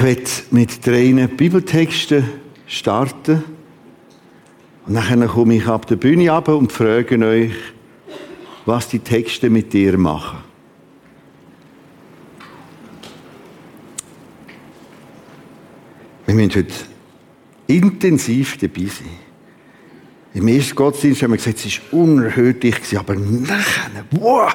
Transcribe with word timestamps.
Ich 0.00 0.06
werde 0.06 0.30
mit 0.50 0.86
drei 0.86 1.26
Bibeltexten 1.26 2.24
starten. 2.66 3.44
Und 4.86 4.94
dann 4.94 5.28
komme 5.28 5.56
ich 5.56 5.66
ab 5.66 5.86
der 5.88 5.96
Bühne 5.96 6.32
ab 6.32 6.48
und 6.48 6.72
frage 6.72 7.18
euch, 7.22 7.52
was 8.64 8.88
die 8.88 9.00
Texte 9.00 9.50
mit 9.50 9.74
dir 9.74 9.98
machen. 9.98 10.38
Wir 16.24 16.34
müssen 16.34 16.54
heute 16.54 16.72
intensiv 17.66 18.56
dabei 18.56 18.86
sein. 18.86 19.18
Im 20.32 20.48
ersten 20.48 20.76
Gottesdienst 20.76 21.22
haben 21.22 21.32
wir 21.32 21.36
gesagt, 21.36 21.58
es 21.58 21.78
war 21.92 22.00
unerhört 22.00 22.64
aber 22.96 23.16
nachher, 23.16 24.04
wow! 24.12 24.50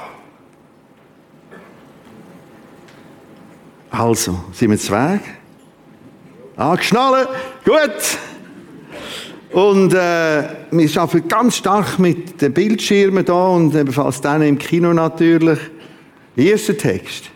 Also, 3.92 4.44
sind 4.52 4.72
wir 4.72 4.78
zwei? 4.78 5.22
Angeschnallt? 6.56 7.28
Gut! 7.66 8.18
Und 9.52 9.94
äh, 9.94 10.44
wir 10.72 11.02
arbeiten 11.02 11.28
ganz 11.28 11.58
stark 11.58 11.98
mit 11.98 12.42
den 12.42 12.54
Bildschirmen 12.54 13.24
da 13.24 13.48
und 13.48 13.74
ebenfalls 13.74 14.20
dann 14.20 14.42
im 14.42 14.58
Kino 14.58 14.94
natürlich. 14.94 15.60
Erster 16.36 16.78
Text. 16.78 17.32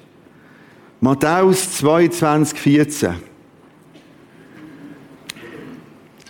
Matthäus 1.00 1.78
22, 1.78 2.60
14. 2.60 3.16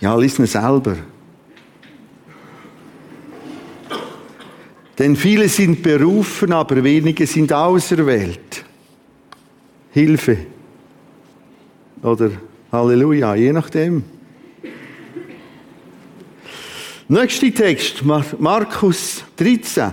Ja, 0.00 0.14
lies 0.16 0.38
ihn 0.38 0.46
selber. 0.46 0.96
Denn 4.98 5.16
viele 5.16 5.48
sind 5.48 5.82
berufen, 5.82 6.52
aber 6.52 6.84
wenige 6.84 7.26
sind 7.26 7.52
auserwählt. 7.52 8.64
Hilfe. 9.90 10.38
Oder 12.02 12.30
Halleluja, 12.72 13.34
je 13.34 13.52
nachdem. 13.52 14.04
Nächster 17.08 17.52
Text, 17.52 18.04
Markus 18.38 19.24
13. 19.36 19.90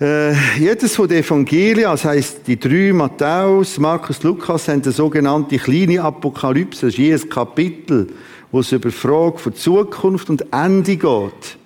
Äh, 0.00 0.32
jedes 0.60 0.94
von 0.94 1.08
den 1.08 1.24
Evangelien, 1.24 1.90
das 1.90 2.04
heisst 2.04 2.46
die 2.46 2.56
drei, 2.56 2.92
Matthäus, 2.92 3.80
Markus, 3.80 4.22
Lukas, 4.22 4.68
haben 4.68 4.82
eine 4.82 4.92
sogenannte 4.92 5.58
kleine 5.58 6.02
Apokalypse. 6.02 6.86
Das 6.86 6.94
ist 6.94 6.98
jedes 6.98 7.28
Kapitel, 7.28 8.06
wo 8.52 8.60
es 8.60 8.70
über 8.70 8.92
Frage 8.92 9.38
von 9.38 9.52
Zukunft 9.52 10.30
und 10.30 10.52
Ende 10.52 10.96
geht. 10.96 11.56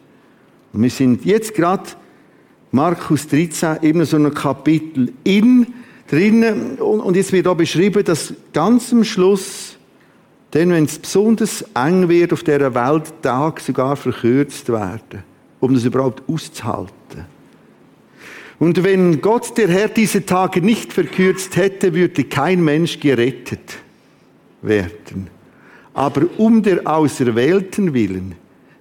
Und 0.73 0.83
wir 0.83 0.91
sind 0.91 1.27
jetzt 1.27 1.55
gerade 1.55 1.91
Markus 2.70 3.28
13, 3.28 3.83
eben 3.83 4.03
so 4.06 4.17
ein 4.17 4.33
Kapitel 4.33 5.12
in 5.25 5.75
drinnen. 6.08 6.77
Und 6.77 7.17
jetzt 7.17 7.33
wird 7.33 7.45
da 7.45 7.53
beschrieben, 7.53 8.03
dass 8.03 8.33
ganz 8.55 8.95
am 8.95 9.05
Schluss 9.05 9.75
denn 10.56 10.70
wenn 10.70 10.84
es 10.84 10.98
besonders 10.98 11.62
eng 11.74 12.08
wird 12.08 12.32
auf 12.32 12.42
dieser 12.42 12.74
Welt, 12.74 13.12
Tag 13.20 13.60
sogar 13.60 13.94
verkürzt 13.94 14.70
werden, 14.70 15.22
um 15.60 15.74
das 15.74 15.84
überhaupt 15.84 16.22
auszuhalten. 16.30 17.26
Und 18.58 18.82
wenn 18.82 19.20
Gott 19.20 19.58
der 19.58 19.68
Herr 19.68 19.88
diese 19.88 20.24
Tage 20.24 20.62
nicht 20.62 20.94
verkürzt 20.94 21.56
hätte, 21.56 21.92
würde 21.92 22.24
kein 22.24 22.64
Mensch 22.64 22.98
gerettet 22.98 23.77
werden. 24.62 25.28
Aber 25.92 26.22
um 26.38 26.62
der 26.62 26.86
Auserwählten 26.86 27.92
willen, 27.92 28.34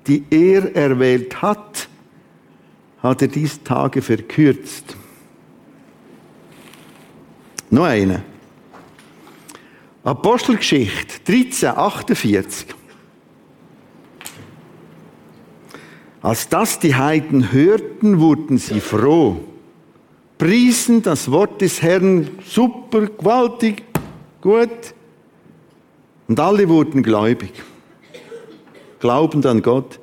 die 0.08 0.24
er 0.30 0.74
erwählt 0.78 1.42
hat, 1.42 1.90
hat 3.04 3.22
er 3.22 3.28
diese 3.28 3.62
Tage 3.66 4.02
verkürzt. 4.02 4.96
Noch 7.70 7.84
eine. 7.84 8.24
Apostelgeschichte 10.06 11.16
13, 11.26 11.70
48. 11.70 12.68
Als 16.22 16.48
das 16.48 16.78
die 16.78 16.94
Heiden 16.94 17.52
hörten, 17.52 18.20
wurden 18.20 18.60
sie 18.60 18.82
froh, 18.82 19.44
priesen 20.38 21.02
das 21.02 21.32
Wort 21.32 21.60
des 21.60 21.82
Herrn 21.82 22.30
super, 22.46 23.08
gewaltig, 23.08 23.82
gut. 24.42 24.94
Und 26.28 26.40
alle 26.40 26.70
wurden 26.70 27.02
gläubig, 27.02 27.54
glaubend 29.00 29.48
an 29.48 29.64
Gott, 29.64 30.00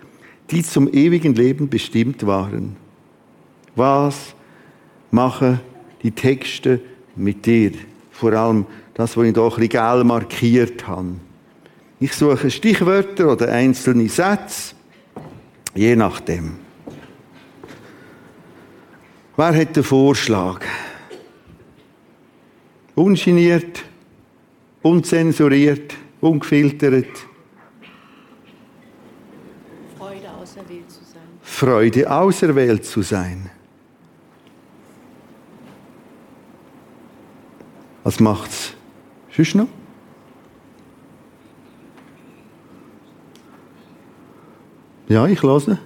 die 0.50 0.64
zum 0.64 0.92
ewigen 0.92 1.36
Leben 1.36 1.68
bestimmt 1.68 2.26
waren. 2.26 2.74
Was 3.76 4.34
machen 5.12 5.60
die 6.02 6.10
Texte 6.10 6.80
mit 7.14 7.46
dir? 7.46 7.70
Vor 8.10 8.32
allem 8.32 8.66
das, 8.94 9.16
was 9.16 9.24
ich 9.24 9.34
hier 9.34 9.42
ein 9.42 9.50
bisschen 9.50 9.68
gelb 9.68 10.06
markiert 10.06 10.86
habe. 10.86 11.16
Ich 12.00 12.12
suche 12.14 12.50
Stichwörter 12.50 13.32
oder 13.32 13.48
einzelne 13.52 14.08
Sätze, 14.08 14.74
je 15.74 15.94
nachdem. 15.96 16.56
Wer 19.36 19.56
hat 19.56 19.76
den 19.76 19.84
Vorschlag? 19.84 20.64
Ungeniert, 22.94 23.82
unzensuriert, 24.82 25.94
ungefiltert. 26.20 27.06
Freude 29.96 30.30
auserwählt 30.30 30.90
zu 30.90 31.04
sein. 31.04 31.22
Freude 31.40 32.10
auserwählt 32.10 32.84
zu 32.84 33.02
sein. 33.02 33.50
Was 38.04 38.20
macht's 38.20 38.74
Sonst 39.34 39.54
noch? 39.54 39.68
Ja, 45.08 45.26
ich 45.26 45.42
höre. 45.42 45.78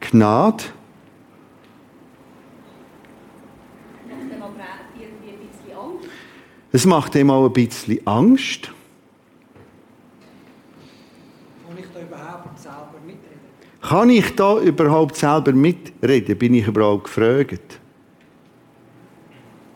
Gnade. 0.00 0.64
Es 6.70 6.84
macht 6.84 7.14
ihm 7.14 7.30
auch 7.30 7.46
ein 7.46 7.52
bisschen 7.52 8.06
Angst. 8.06 8.70
Kann 11.66 11.78
ich 11.78 11.86
da 11.92 12.00
überhaupt 12.00 12.58
selber 12.58 13.00
mitreden? 13.06 13.40
Kann 13.80 14.10
ich 14.10 14.36
da 14.36 14.60
überhaupt 14.60 15.16
selber 15.16 15.52
mitreden? 15.52 16.38
Bin 16.38 16.54
ich 16.54 16.66
überhaupt 16.66 17.04
gefragt? 17.04 17.80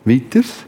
Weiters. 0.05 0.65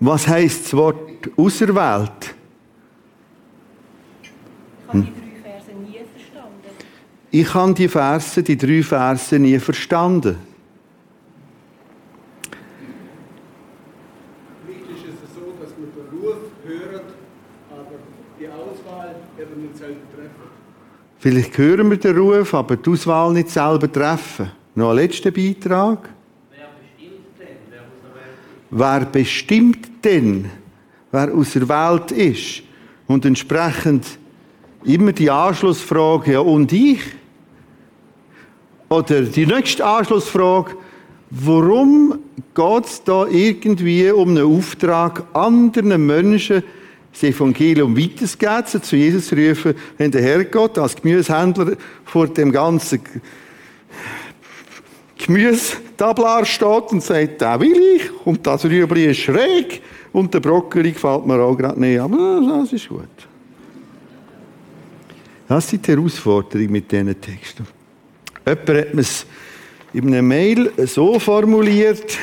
Was 0.00 0.28
heißt 0.28 0.64
das 0.64 0.74
Wort 0.74 1.30
auserwählt? 1.36 2.34
Ich 7.30 7.52
habe 7.52 7.74
die 7.74 7.88
Verse, 7.88 8.42
die 8.42 8.56
drei 8.56 8.82
Verse 8.82 9.38
nie 9.38 9.58
verstanden. 9.58 10.36
Vielleicht 21.24 21.56
hören 21.56 21.88
wir 21.88 21.96
den 21.96 22.18
Ruf, 22.18 22.52
aber 22.52 22.76
die 22.76 22.90
Auswahl 22.90 23.32
nicht 23.32 23.48
selber 23.48 23.90
treffen. 23.90 24.50
Noch 24.74 24.90
ein 24.90 24.96
letzter 24.96 25.30
Beitrag. 25.30 26.10
Wer 28.68 29.00
bestimmt 29.06 30.04
denn, 30.04 30.50
wer 31.10 31.34
auserwählt 31.34 32.12
ist? 32.12 32.62
Und 33.06 33.24
entsprechend 33.24 34.04
immer 34.84 35.12
die 35.12 35.30
Anschlussfrage, 35.30 36.32
ja, 36.32 36.40
und 36.40 36.70
ich? 36.74 37.00
Oder 38.90 39.22
die 39.22 39.46
nächste 39.46 39.82
Anschlussfrage, 39.86 40.76
warum 41.30 42.18
geht 42.54 42.84
es 42.84 43.02
da 43.02 43.26
irgendwie 43.28 44.10
um 44.10 44.28
einen 44.28 44.44
Auftrag, 44.44 45.24
anderen 45.32 46.04
Menschen 46.04 46.62
das 47.14 47.22
Evangelium 47.22 47.96
weiterzugeben, 47.96 48.82
zu 48.82 48.96
Jesus 48.96 49.32
rufen, 49.32 49.74
wenn 49.96 50.10
der 50.10 50.20
Herrgott 50.20 50.76
als 50.78 50.96
Gemüsehändler 50.96 51.76
vor 52.04 52.26
dem 52.26 52.50
ganzen 52.50 53.00
Gemüsetablar 55.16 56.44
steht 56.44 56.90
und 56.90 57.02
sagt, 57.02 57.40
da 57.40 57.58
will 57.60 57.80
ich, 57.96 58.26
und 58.26 58.44
das 58.46 58.64
Rüebli 58.64 59.06
ist 59.06 59.18
schräg, 59.18 59.80
und 60.12 60.34
der 60.34 60.40
Brokkoli 60.40 60.92
gefällt 60.92 61.24
mir 61.24 61.40
auch 61.40 61.56
gerade 61.56 61.80
nicht, 61.80 61.98
aber 61.98 62.42
das 62.60 62.72
ist 62.72 62.88
gut. 62.88 63.08
Das 65.48 65.72
ist 65.72 65.86
die 65.86 65.92
Herausforderung 65.92 66.70
mit 66.70 66.90
diesen 66.90 67.20
Texten. 67.20 67.66
Jemand 68.44 68.68
hat 68.68 68.94
es 68.94 69.26
in 69.92 70.08
einer 70.08 70.22
Mail 70.22 70.72
so 70.86 71.18
formuliert, 71.20 72.18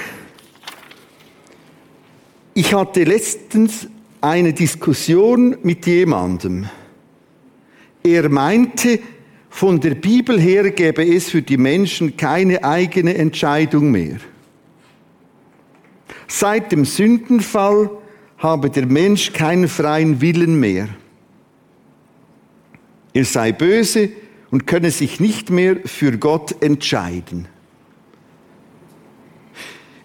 ich 2.54 2.74
hatte 2.74 3.06
letztens 3.06 3.88
eine 4.22 4.54
Diskussion 4.54 5.58
mit 5.64 5.86
jemandem. 5.88 6.70
Er 8.04 8.30
meinte, 8.30 9.00
von 9.50 9.80
der 9.80 9.96
Bibel 9.96 10.40
her 10.40 10.72
gäbe 10.72 11.04
es 11.06 11.30
für 11.30 11.42
die 11.42 11.58
Menschen 11.58 12.16
keine 12.16 12.64
eigene 12.64 13.16
Entscheidung 13.16 13.92
mehr. 13.92 14.18
Seit 16.28 16.72
dem 16.72 16.86
Sündenfall 16.86 17.90
habe 18.38 18.70
der 18.70 18.86
Mensch 18.86 19.34
keinen 19.34 19.68
freien 19.68 20.22
Willen 20.22 20.60
mehr. 20.60 20.88
Er 23.14 23.26
sei 23.26 23.52
böse 23.52 24.10
und 24.52 24.68
könne 24.68 24.92
sich 24.92 25.20
nicht 25.20 25.50
mehr 25.50 25.78
für 25.84 26.18
Gott 26.18 26.64
entscheiden. 26.64 27.48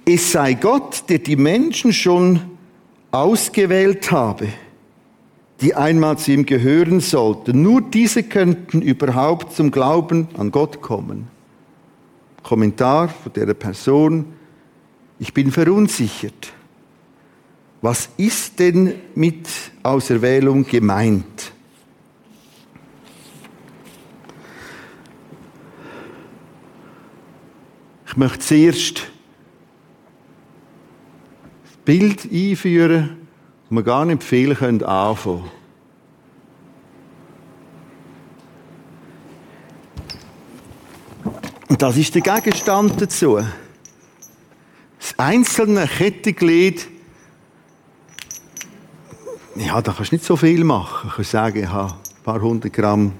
Es 0.05 0.33
sei 0.33 0.55
Gott, 0.55 1.05
der 1.09 1.19
die 1.19 1.37
Menschen 1.37 1.93
schon 1.93 2.56
ausgewählt 3.11 4.11
habe, 4.11 4.49
die 5.61 5.75
einmal 5.75 6.19
zu 6.19 6.33
ihm 6.33 6.45
gehören 6.45 7.01
sollten. 7.01 7.63
Nur 7.63 7.81
diese 7.83 8.23
könnten 8.23 8.83
überhaupt 8.83 9.55
zum 9.55 9.71
Glauben 9.71 10.29
an 10.37 10.51
Gott 10.51 10.83
kommen. 10.83 11.29
Kommentar 12.43 13.09
von 13.09 13.33
der 13.33 13.55
Person, 13.55 14.27
ich 15.19 15.33
bin 15.33 15.51
verunsichert. 15.51 16.53
Was 17.83 18.09
ist 18.17 18.59
denn 18.59 18.95
mit 19.15 19.49
Auserwählung 19.83 20.67
gemeint? 20.67 21.53
Ich 28.07 28.17
möchte 28.17 28.39
zuerst 28.39 29.03
Bild 31.87 32.31
einführen, 32.31 33.17
das 33.63 33.71
wir 33.71 33.83
gar 33.83 34.05
nicht 34.05 34.23
viel 34.23 34.51
anfangen 34.51 34.81
können. 34.81 35.51
Und 41.69 41.83
das 41.83 41.97
ist 41.97 42.15
der 42.15 42.23
Gegenstand 42.23 43.01
dazu. 43.01 43.39
Das 44.99 45.19
einzelne 45.19 45.87
Kettenglied, 45.87 46.89
ja, 49.55 49.81
da 49.81 49.93
kannst 49.93 50.11
du 50.11 50.17
nicht 50.17 50.25
so 50.25 50.37
viel 50.37 50.65
machen. 50.65 51.09
Ich 51.11 51.17
kann 51.17 51.25
sagen, 51.25 51.63
ich 51.63 51.69
habe 51.69 51.93
ein 51.93 52.25
paar 52.25 52.41
hundert 52.41 52.73
Gramm 52.73 53.13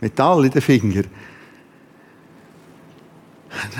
Metall 0.00 0.46
in 0.46 0.52
den 0.52 0.62
Fingern. 0.62 1.06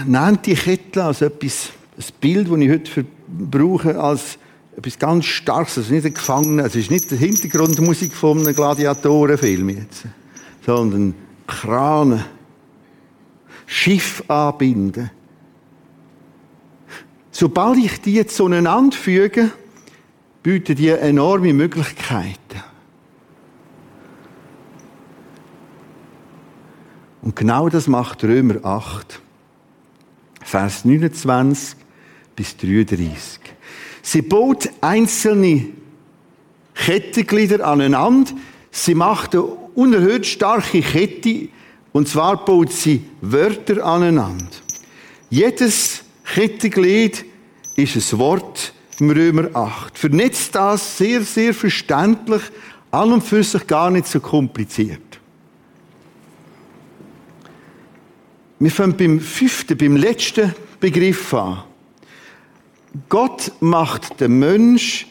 Nennt 0.05 0.45
die 0.45 0.55
Kette 0.55 1.05
als 1.05 1.23
etwas, 1.23 1.71
ein 1.99 2.05
Bild, 2.21 2.51
das 2.51 2.59
ich 2.59 2.71
heute 2.71 3.07
brauche, 3.29 3.99
als 4.01 4.39
etwas 4.77 4.99
ganz 4.99 5.25
Starkes. 5.25 5.79
Also 5.79 5.93
nicht 5.93 6.07
ein 6.07 6.15
Gefangener, 6.15 6.67
es 6.67 6.77
ist 6.77 6.91
nicht 6.91 7.11
die 7.11 7.17
Hintergrundmusik 7.17 8.15
von 8.15 8.39
einem 8.39 8.55
Gladiatorenfilm 8.55 9.69
jetzt, 9.71 10.05
sondern 10.65 11.15
Krane, 11.47 12.25
Schiff 13.67 14.23
anbinden. 14.29 15.11
Sobald 17.33 17.79
ich 17.79 18.01
die 18.01 18.25
zueinander 18.27 18.97
füge, 18.97 19.51
bieten 20.43 20.77
die 20.77 20.89
enorme 20.89 21.53
Möglichkeiten. 21.53 22.39
Und 27.23 27.35
genau 27.35 27.69
das 27.69 27.89
macht 27.89 28.23
Römer 28.23 28.65
8, 28.65 29.21
Vers 30.43 30.85
29 30.85 31.88
bis 32.39 32.57
33. 32.57 33.41
Sie 34.01 34.23
baut 34.23 34.71
einzelne 34.81 35.67
Kettenglieder 36.73 37.67
aneinander. 37.67 38.31
Sie 38.71 38.95
macht 38.95 39.35
eine 39.35 39.43
unerhört 39.43 40.25
starke 40.25 40.81
Kette. 40.81 41.49
Und 41.91 42.07
zwar 42.07 42.45
baut 42.45 42.71
sie 42.71 43.03
Wörter 43.21 43.85
aneinander. 43.85 44.47
Jedes 45.31 46.05
Kettenglied 46.33 47.25
ist 47.75 47.97
ein 47.97 48.19
Wort 48.21 48.73
im 49.01 49.11
Römer 49.11 49.49
8. 49.57 49.99
Vernetzt 49.99 50.55
das 50.55 50.97
sehr, 50.97 51.23
sehr 51.23 51.53
verständlich, 51.53 52.43
an 52.93 53.13
und 53.13 53.25
für 53.25 53.43
sich 53.43 53.67
gar 53.67 53.91
nicht 53.91 54.07
so 54.07 54.21
kompliziert. 54.21 55.21
Wir 58.61 58.71
fangen 58.71 58.97
beim 58.97 59.21
fünften, 59.21 59.77
beim 59.77 59.97
letzten 59.97 60.55
Begriff 60.81 61.35
an. 61.35 61.65
Gott 63.09 63.53
macht 63.61 64.21
den 64.21 64.39
Mensch 64.39 65.07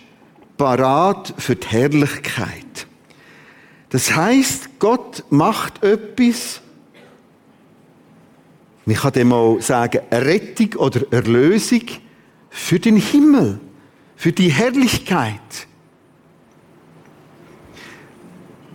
parat 0.57 1.33
für 1.37 1.55
die 1.55 1.67
Herrlichkeit. 1.67 2.87
Das 3.89 4.15
heißt, 4.15 4.79
Gott 4.79 5.23
macht 5.29 5.83
etwas, 5.83 6.61
ich 8.85 8.97
kann 8.97 9.13
dem 9.13 9.33
auch 9.33 9.59
sagen, 9.61 10.01
Rettung 10.11 10.73
oder 10.75 11.01
Erlösung 11.11 11.83
für 12.49 12.79
den 12.79 12.97
Himmel, 12.97 13.59
für 14.15 14.31
die 14.31 14.51
Herrlichkeit. 14.51 15.67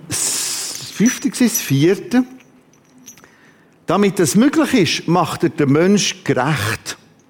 Das 0.09 0.93
fünfte, 0.95 1.31
das 1.31 1.61
vierte. 1.61 2.25
Damit 3.87 4.19
das 4.19 4.37
möglich 4.37 4.75
ist, 4.75 5.09
macht 5.09 5.43
er 5.43 5.51
den 5.51 5.73
Mensch 5.73 6.23
gerecht. 6.25 6.82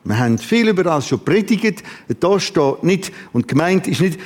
Wir 0.05 0.19
haben 0.19 0.39
viel 0.39 0.69
über 0.69 0.83
das 0.83 1.09
schon 1.09 1.25
predigt. 1.25 1.83
Da 2.21 2.41
steht 2.41 2.83
nicht, 2.83 3.13
und 3.33 3.47
gemeint 3.47 3.87
ist 3.87 4.01
nicht, 4.01 4.19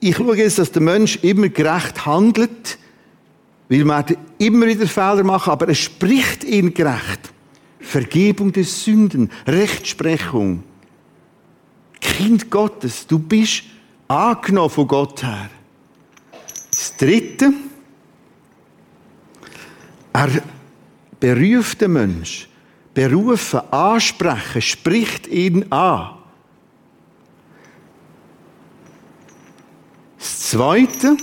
ich 0.00 0.16
schaue 0.16 0.36
jetzt, 0.36 0.58
dass 0.58 0.72
der 0.72 0.82
Mensch 0.82 1.16
immer 1.22 1.48
gerecht 1.48 2.04
handelt, 2.04 2.78
weil 3.68 3.84
man 3.84 4.04
immer 4.38 4.66
wieder 4.66 4.86
Fehler 4.86 5.22
machen, 5.22 5.50
aber 5.50 5.68
es 5.68 5.78
spricht 5.78 6.42
ihn 6.42 6.74
gerecht. 6.74 7.32
Vergebung 7.78 8.52
des 8.52 8.84
Sünden, 8.84 9.30
Rechtsprechung. 9.46 10.64
Kind 12.00 12.50
Gottes, 12.50 13.06
du 13.06 13.18
bist 13.18 13.62
angenommen 14.08 14.70
von 14.70 14.88
Gott 14.88 15.22
her. 15.22 15.50
Das 16.70 16.96
Dritte, 16.96 17.52
er 20.12 20.28
beruft 21.20 21.80
den 21.80 21.92
Mensch 21.92 22.48
berufen, 22.94 23.60
ansprechen, 23.70 24.62
spricht 24.62 25.26
ihn 25.26 25.70
an. 25.72 26.10
Das 30.18 30.50
Zweite, 30.50 31.16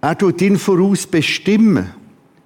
er 0.00 0.16
tut 0.16 0.40
ihn 0.42 0.58
vorausbestimmen. 0.58 1.94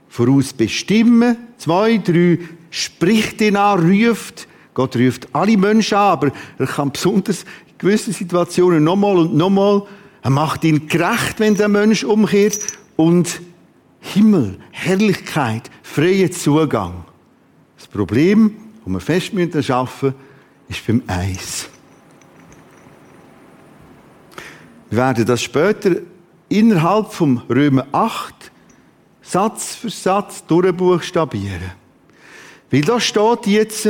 Vorausbestimmen, 0.08 1.36
zwei, 1.56 1.98
drei, 1.98 2.38
spricht 2.70 3.40
ihn 3.40 3.56
an, 3.56 3.80
ruft. 3.80 4.48
Gott 4.74 4.96
ruft 4.96 5.28
alle 5.34 5.56
Menschen 5.56 5.96
an, 5.96 6.12
aber 6.12 6.32
er 6.58 6.66
kann 6.66 6.92
besonders 6.92 7.42
in 7.42 7.78
gewissen 7.78 8.12
Situationen 8.12 8.84
nochmal 8.84 9.18
und 9.18 9.34
nochmal. 9.34 9.84
Er 10.22 10.30
macht 10.30 10.64
ihn 10.64 10.86
gerecht, 10.86 11.40
wenn 11.40 11.54
der 11.54 11.68
Mensch 11.68 12.04
umkehrt. 12.04 12.58
Und 12.96 13.40
Himmel, 14.00 14.58
Herrlichkeit, 14.70 15.70
freier 15.82 16.30
Zugang. 16.30 17.04
Problem, 17.86 18.56
das 18.84 18.92
wir 18.92 19.00
fest 19.00 19.32
müssen 19.32 19.62
schaffen, 19.62 20.14
ist 20.68 20.86
beim 20.86 21.02
Eis. 21.06 21.68
Wir 24.90 24.98
werden 24.98 25.24
das 25.24 25.42
später 25.42 25.96
innerhalb 26.48 27.12
vom 27.12 27.38
Römer 27.48 27.86
8 27.92 28.50
Satz 29.22 29.74
für 29.74 29.88
Satz 29.88 30.44
durchbuchstabieren. 30.46 31.72
Weil 32.70 32.82
da 32.82 33.00
steht 33.00 33.46
jetzt, 33.46 33.88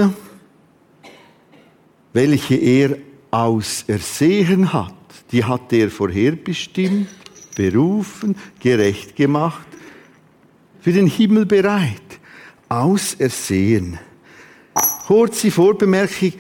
welche 2.13 2.55
er 2.55 2.99
ausersehen 3.31 4.73
hat, 4.73 4.95
die 5.33 5.45
hat 5.45 5.73
er 5.73 5.91
vorherbestimmt, 5.91 7.09
berufen, 7.57 8.37
gerecht 8.61 9.17
gemacht, 9.17 9.67
für 10.81 10.93
den 10.93 11.07
Himmel 11.07 11.47
bereit 11.47 12.12
ausersehen. 12.81 13.99
Kurze 15.07 15.51
Vorbemerkung. 15.51 16.33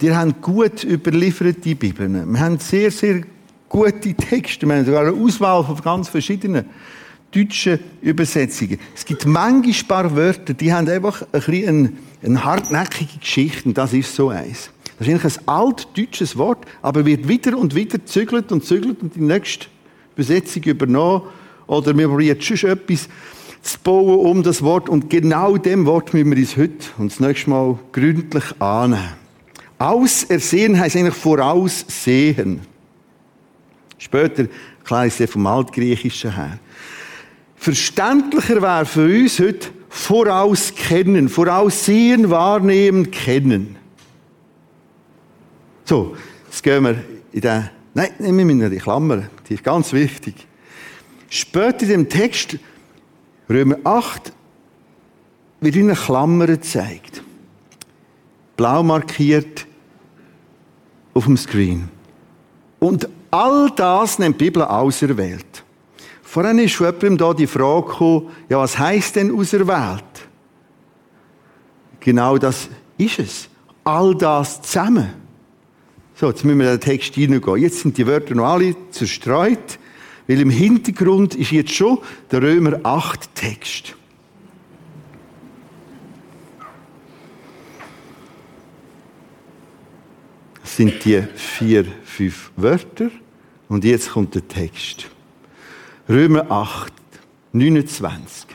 Die 0.00 0.14
haben 0.14 0.34
gut 0.40 0.84
überlieferte 0.84 1.74
Bibeln. 1.74 2.32
Wir 2.32 2.40
haben 2.40 2.58
sehr, 2.58 2.90
sehr 2.90 3.22
gute 3.68 4.14
Texte. 4.14 4.66
Wir 4.66 4.76
haben 4.76 4.86
sogar 4.86 5.02
eine 5.02 5.12
Auswahl 5.12 5.62
von 5.64 5.80
ganz 5.80 6.08
verschiedenen 6.08 6.64
deutschen 7.30 7.78
Übersetzungen. 8.00 8.78
Es 8.94 9.04
gibt 9.04 9.26
manchmal 9.26 10.04
paar 10.04 10.16
Wörter, 10.16 10.54
die 10.54 10.72
haben 10.72 10.88
einfach 10.88 11.22
ein 11.22 11.28
bisschen 11.32 11.68
eine, 11.68 11.92
eine 12.24 12.44
hartnäckige 12.44 13.18
Geschichte. 13.20 13.68
Und 13.68 13.78
das 13.78 13.92
ist 13.92 14.14
so 14.14 14.30
eins. 14.30 14.70
Das 14.98 15.06
ist 15.06 15.14
eigentlich 15.14 15.38
ein 15.38 15.48
altdeutsches 15.48 16.36
Wort, 16.36 16.64
aber 16.80 17.04
wird 17.04 17.28
wieder 17.28 17.56
und 17.56 17.74
wieder 17.74 18.04
zügelt 18.04 18.52
und 18.52 18.64
zügelt 18.64 19.02
und 19.02 19.14
die 19.14 19.20
nächste 19.20 19.66
Übersetzung 20.14 20.62
übernommen. 20.64 21.22
Oder 21.66 21.96
wir 21.96 22.08
probieren 22.08 22.40
schon 22.40 22.70
etwas 22.70 23.08
zu 23.62 23.78
bauen 23.82 24.18
um 24.18 24.42
das 24.42 24.62
Wort. 24.62 24.88
Und 24.88 25.08
genau 25.08 25.56
dem 25.56 25.86
Wort 25.86 26.12
müssen 26.12 26.30
wir 26.30 26.38
uns 26.38 26.56
heute 26.56 26.84
und 26.98 27.12
das 27.12 27.20
nächste 27.20 27.50
Mal 27.50 27.78
gründlich 27.92 28.44
annehmen. 28.60 29.14
Ausersehen 29.78 30.78
heißt 30.78 30.96
eigentlich 30.96 31.14
voraussehen. 31.14 32.60
Später 33.98 34.46
klar 34.84 35.06
ist 35.06 35.20
es 35.20 35.30
vom 35.30 35.46
Altgriechischen 35.46 36.34
her. 36.34 36.58
verständlicher 37.56 38.60
wäre 38.60 38.84
für 38.84 39.06
uns 39.06 39.38
heute 39.38 39.68
vorauskennen, 39.88 41.28
voraussehen, 41.28 42.30
wahrnehmen, 42.30 43.10
kennen. 43.10 43.76
So, 45.84 46.16
jetzt 46.46 46.62
gehen 46.62 46.82
wir 46.82 47.04
in 47.32 47.40
den, 47.40 47.70
nein, 47.94 48.10
nehmen 48.18 48.58
wir 48.58 48.66
in 48.66 48.72
die 48.72 48.78
Klammer, 48.78 49.24
die 49.48 49.54
ist 49.54 49.62
ganz 49.62 49.92
wichtig. 49.92 50.34
Später 51.28 51.82
in 51.82 51.88
dem 51.88 52.08
Text, 52.08 52.58
Römer 53.52 53.76
8, 53.84 54.32
wird 55.60 55.76
eine 55.76 55.94
Klammer 55.94 56.46
gezeigt. 56.46 57.22
Blau 58.56 58.82
markiert 58.82 59.66
auf 61.14 61.24
dem 61.24 61.36
Screen. 61.36 61.88
Und 62.80 63.08
all 63.30 63.70
das 63.76 64.18
nennt 64.18 64.40
die 64.40 64.44
Bibel 64.46 64.62
auserwählt. 64.62 65.64
Vorhin 66.22 66.58
ist 66.58 66.74
von 66.74 66.86
jemandem 66.86 67.18
da 67.18 67.34
die 67.34 67.46
Frage 67.46 67.86
gekommen, 67.86 68.28
ja, 68.48 68.58
was 68.58 68.78
heisst 68.78 69.16
denn 69.16 69.38
auserwählt? 69.38 70.04
Genau 72.00 72.38
das 72.38 72.68
ist 72.96 73.18
es. 73.18 73.48
All 73.84 74.14
das 74.14 74.62
zusammen. 74.62 75.10
So, 76.14 76.28
jetzt 76.28 76.44
müssen 76.44 76.58
wir 76.58 76.72
in 76.72 76.78
den 76.78 76.80
Text 76.80 77.14
hineingehen. 77.14 77.56
Jetzt 77.58 77.80
sind 77.80 77.98
die 77.98 78.06
Wörter 78.06 78.34
noch 78.34 78.46
alle 78.46 78.74
zerstreut, 78.90 79.78
weil 80.26 80.40
im 80.40 80.50
Hintergrund 80.50 81.34
ist 81.34 81.50
jetzt 81.50 81.72
schon 81.72 81.98
der 82.30 82.42
Römer 82.42 82.80
8 82.84 83.34
Text. 83.34 83.96
Das 90.62 90.76
sind 90.76 91.04
die 91.04 91.22
vier, 91.34 91.84
fünf 92.04 92.50
Wörter. 92.56 93.10
Und 93.68 93.84
jetzt 93.84 94.10
kommt 94.10 94.34
der 94.34 94.46
Text. 94.46 95.06
Römer 96.08 96.50
8, 96.50 96.92
29. 97.52 98.46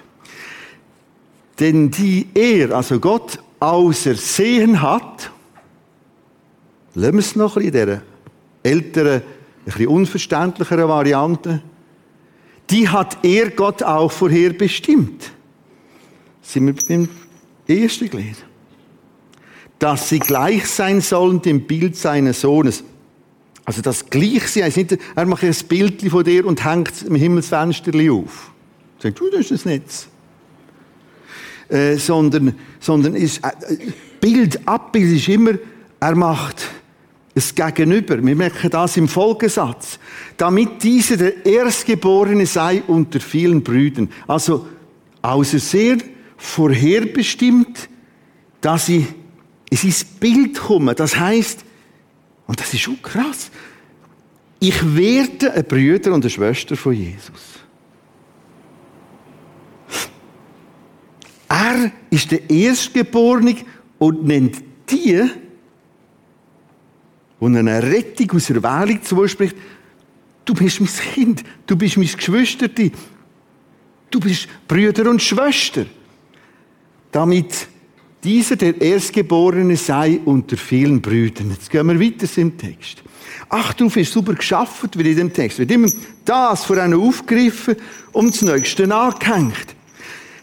Denn 1.59 1.91
die 1.91 2.27
er, 2.33 2.71
also 2.71 3.00
Gott, 3.00 3.39
ausersehen 3.59 4.81
hat, 4.81 5.31
lassen 6.93 7.13
wir 7.13 7.19
es 7.19 7.36
noch 7.36 7.57
in 7.57 7.71
dieser 7.71 8.01
älteren, 8.63 9.21
bisschen 9.71 9.88
unverständlicheren 9.88 10.88
Variante, 10.88 11.62
die 12.69 12.89
hat 12.89 13.19
er 13.24 13.50
Gott 13.51 13.83
auch 13.83 14.12
vorher 14.12 14.53
bestimmt. 14.53 15.31
Sind 16.41 16.67
wir 16.67 16.75
beim 16.88 17.09
ersten 17.67 18.09
Glied 18.09 18.38
dass 19.79 20.09
sie 20.09 20.19
gleich 20.19 20.67
sein 20.67 21.01
sollen 21.01 21.41
dem 21.41 21.67
Bild 21.67 21.95
seines 21.95 22.41
Sohnes. 22.41 22.83
Also 23.65 23.81
das 23.81 24.09
Gleichsein 24.09 24.63
heißt 24.63 24.77
nicht, 24.77 24.97
er 25.15 25.25
macht 25.25 25.43
ein 25.43 25.55
Bild 25.67 26.01
von 26.09 26.24
dir 26.24 26.45
und 26.45 26.63
hängt 26.63 26.91
es 26.91 27.03
im 27.03 27.15
Himmelsfenster 27.15 27.91
auf. 28.12 28.51
Sagt, 29.00 29.19
du, 29.19 29.29
das 29.29 29.41
ist 29.41 29.51
das 29.51 29.65
Netz. 29.65 30.07
Äh, 31.69 31.97
sondern, 31.97 32.55
sondern 32.79 33.15
ist, 33.15 33.43
äh, 33.43 33.91
Bild, 34.21 34.65
Abbild 34.67 35.17
ist 35.17 35.27
immer, 35.27 35.55
er 36.00 36.15
macht 36.15 36.65
es 37.38 37.53
Gegenüber. 37.53 38.24
Wir 38.24 38.36
merken 38.36 38.70
das 38.70 38.98
im 38.98 39.08
Folgesatz. 39.08 40.00
Damit 40.38 40.84
dieser 40.84 41.17
der 41.17 41.46
Erstgeborene 41.46 42.46
sei 42.46 42.82
unter 42.88 43.20
vielen 43.20 43.63
Brüdern. 43.63 44.10
Also, 44.27 44.67
außer 45.22 45.60
sehr 45.60 45.98
vorherbestimmt, 46.36 47.89
dass 48.62 48.88
sie 48.88 49.08
in 49.70 49.77
sein 49.77 50.08
Bild 50.20 50.60
kommen. 50.60 50.96
Das 50.96 51.17
heißt, 51.17 51.63
und 52.48 52.60
das 52.60 52.74
ist 52.74 52.82
schon 52.82 53.01
krass, 53.01 53.51
ich 54.60 54.96
werde 54.96 55.53
ein 55.53 55.65
Brüder 55.65 56.13
und 56.13 56.24
eine 56.24 56.29
Schwester 56.29 56.75
von 56.75 56.94
Jesus. 56.94 57.60
Er 61.48 61.91
ist 62.10 62.32
der 62.32 62.50
Erstgeborene 62.50 63.58
und 64.00 64.25
nennt 64.25 64.58
die, 64.89 65.24
und 67.39 67.56
eine 67.56 67.82
Rettung 67.84 68.32
aus 68.32 68.50
Erwählung 68.50 69.01
zuspricht, 69.03 69.56
du 70.46 70.53
bist 70.53 70.79
mein 70.79 70.89
Kind, 71.13 71.44
du 71.65 71.75
bist 71.75 71.98
mein 71.98 72.08
Geschwister, 72.08 72.67
du 72.67 74.20
bist 74.20 74.48
Brüder 74.67 75.10
und 75.10 75.22
Schwester. 75.22 75.86
Damit 77.12 77.67
dieser, 78.24 78.56
der 78.56 78.79
Erstgeborene, 78.82 79.77
sei 79.77 80.20
unter 80.25 80.58
vielen 80.58 81.01
Brüdern. 81.01 81.51
Jetzt 81.51 81.70
gehen 81.70 81.88
wir 81.88 82.00
weiter 82.00 82.27
im 82.38 82.58
Text. 82.58 83.03
Ach, 83.50 83.74
du 83.74 83.88
ist 83.88 84.12
super 84.12 84.34
geschaffen, 84.34 84.89
wie 84.96 85.12
in 85.12 85.17
dem 85.17 85.34
Text. 85.34 85.60
Wird 85.60 85.72
immer 85.72 85.88
das 86.25 86.65
vor 86.65 86.77
einem 86.77 87.01
aufgegriffen 87.01 87.75
und 88.12 88.34
das 88.34 88.41
Nächste 88.41 88.94
angehängt. 88.94 89.75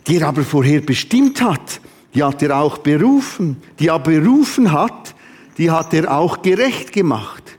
Die 0.07 0.17
er 0.17 0.29
aber 0.29 0.43
vorher 0.43 0.81
bestimmt 0.81 1.43
hat, 1.43 1.81
die 2.15 2.23
hat 2.23 2.43
er 2.43 2.57
auch 2.57 2.79
berufen. 2.79 3.57
Die 3.79 3.89
er 3.89 3.99
berufen 3.99 4.71
hat, 4.73 5.14
die 5.59 5.71
hat 5.71 5.95
er 5.95 6.17
auch 6.17 6.43
gerecht 6.43 6.93
gemacht. 6.93 7.59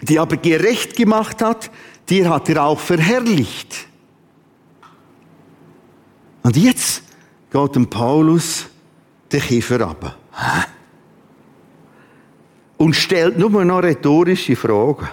Die 0.00 0.18
aber 0.18 0.36
gerecht 0.36 0.96
gemacht 0.96 1.42
hat, 1.42 1.70
die 2.08 2.26
hat 2.26 2.48
er 2.48 2.64
auch 2.64 2.78
verherrlicht. 2.78 3.86
Und 6.42 6.56
jetzt 6.56 7.02
geht 7.50 7.74
dem 7.74 7.88
Paulus 7.88 8.66
den 9.30 9.40
Kiefer 9.40 9.80
ab. 9.80 10.16
Und 12.76 12.94
stellt 12.94 13.38
nur 13.38 13.64
noch 13.64 13.82
rhetorische 13.82 14.56
Fragen. 14.56 15.08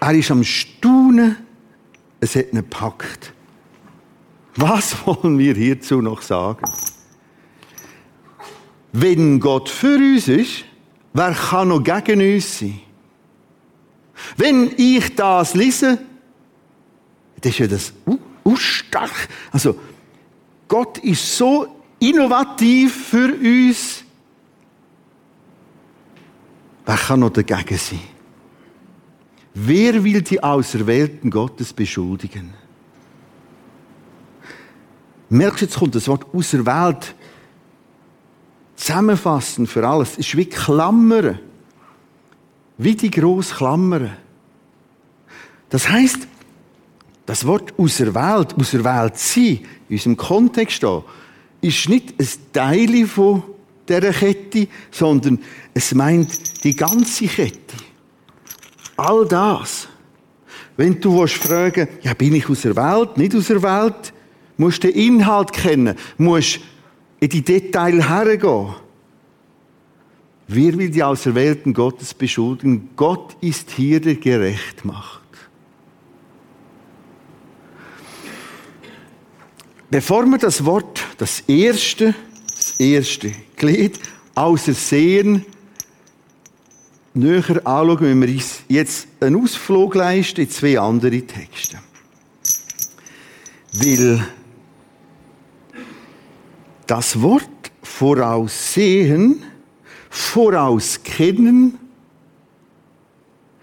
Er 0.00 0.14
ist 0.14 0.30
am 0.30 0.44
Staunen, 0.44 1.36
es 2.20 2.36
hat 2.36 2.52
ihn 2.52 2.56
gepackt. 2.56 3.32
Was 4.56 5.06
wollen 5.06 5.38
wir 5.38 5.54
hierzu 5.54 6.02
noch 6.02 6.22
sagen? 6.22 6.64
Wenn 8.92 9.40
Gott 9.40 9.70
für 9.70 9.96
uns 9.96 10.28
ist, 10.28 10.64
wer 11.14 11.32
kann 11.32 11.68
noch 11.68 11.82
gegen 11.82 12.20
uns 12.20 12.58
sein? 12.58 12.80
Wenn 14.36 14.72
ich 14.76 15.14
das 15.16 15.54
lese, 15.54 15.98
das 17.40 17.52
ist 17.52 17.58
ja 17.58 17.66
das 17.66 17.92
uh, 18.06 18.56
stark. 18.56 19.28
Also, 19.50 19.76
Gott 20.68 20.98
ist 20.98 21.36
so 21.36 21.66
innovativ 21.98 23.08
für 23.08 23.34
uns. 23.34 24.04
Wer 26.84 26.96
kann 26.96 27.20
noch 27.20 27.30
dagegen 27.30 27.78
sein? 27.78 28.00
Wer 29.54 30.02
will 30.02 30.22
die 30.22 30.42
Auserwählten 30.42 31.30
Gottes 31.30 31.72
beschuldigen? 31.72 32.54
Merkst 35.28 35.62
du, 35.62 35.64
jetzt 35.64 35.78
kommt 35.78 35.94
das 35.94 36.08
Wort 36.08 36.26
auserwählt 36.34 37.14
zusammenfassen 38.82 39.66
für 39.66 39.86
alles. 39.86 40.12
Es 40.12 40.18
ist 40.18 40.36
wie 40.36 40.46
Klammern. 40.46 41.38
Wie 42.78 42.96
die 42.96 43.10
grosse 43.10 43.54
Klammern. 43.54 44.16
Das 45.70 45.88
heißt, 45.88 46.26
das 47.24 47.46
Wort 47.46 47.78
auserwählt, 47.78 48.54
auserwählt 48.58 49.16
sein, 49.16 49.60
in 49.88 49.96
unserem 49.96 50.16
Kontext 50.16 50.80
hier, 50.80 51.04
ist 51.60 51.88
nicht 51.88 52.14
ein 52.18 52.28
Teil 52.52 53.06
von 53.06 53.44
dieser 53.88 54.12
Kette, 54.12 54.66
sondern 54.90 55.38
es 55.72 55.94
meint 55.94 56.64
die 56.64 56.74
ganze 56.74 57.26
Kette. 57.26 57.76
All 58.96 59.26
das. 59.26 59.88
Wenn 60.76 61.00
du 61.00 61.24
fragen, 61.28 61.88
ja, 62.02 62.14
bin 62.14 62.34
ich 62.34 62.48
auserwählt, 62.48 63.16
nicht 63.16 63.34
auserwählt, 63.36 64.12
musst 64.56 64.82
du 64.82 64.88
den 64.88 64.96
Inhalt 64.96 65.52
kennen, 65.52 65.94
musst 66.18 66.60
in 67.22 67.28
die 67.28 67.42
Details 67.42 68.08
hergehen. 68.08 68.74
Wer 70.48 70.76
will 70.76 70.90
die 70.90 71.04
Auserwählten 71.04 71.72
Gottes 71.72 72.12
beschuldigen? 72.14 72.90
Gott 72.96 73.36
ist 73.40 73.70
hier, 73.70 74.00
der 74.00 74.16
gerecht 74.16 74.84
macht. 74.84 75.20
Bevor 79.88 80.26
wir 80.26 80.38
das 80.38 80.64
Wort, 80.64 81.00
das 81.16 81.44
erste, 81.46 82.12
das 82.56 82.80
erste 82.80 83.32
Glied, 83.54 84.00
außersehen, 84.34 85.46
näher 87.14 87.64
anschauen, 87.64 88.00
wenn 88.00 88.22
wir 88.22 88.34
uns 88.34 88.62
jetzt 88.68 89.06
einen 89.20 89.40
Ausflug 89.40 89.94
leisten 89.94 90.40
in 90.40 90.50
zwei 90.50 90.76
andere 90.76 91.22
Texte. 91.22 91.78
Weil 93.74 94.26
das 96.86 97.20
Wort 97.20 97.48
voraussehen, 97.82 99.42
vorauskennen, 100.10 101.78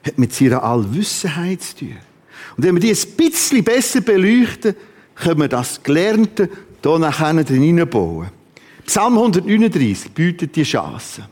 hat 0.05 0.17
mit 0.17 0.33
seiner 0.33 0.63
Allwissenheit 0.63 1.61
zu 1.61 1.77
tun. 1.77 1.97
Und 2.57 2.63
wenn 2.63 2.75
wir 2.75 2.81
die 2.81 2.91
ein 2.91 3.15
bisschen 3.17 3.63
besser 3.63 4.01
beleuchten, 4.01 4.75
können 5.15 5.41
wir 5.41 5.47
das 5.47 5.83
Gelernte 5.83 6.49
hier 6.81 6.99
nachher 6.99 7.43
drin 7.43 7.87
bauen. 7.89 8.29
Psalm 8.85 9.17
139 9.17 10.11
bietet 10.11 10.55
die 10.55 10.63
Chance. 10.63 11.27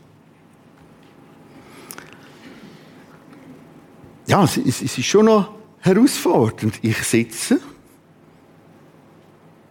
Ja, 4.26 4.44
es, 4.44 4.56
ist 4.82 5.04
schon 5.04 5.24
noch 5.24 5.54
herausfordernd. 5.80 6.78
Ich 6.82 6.98
sitze 6.98 7.58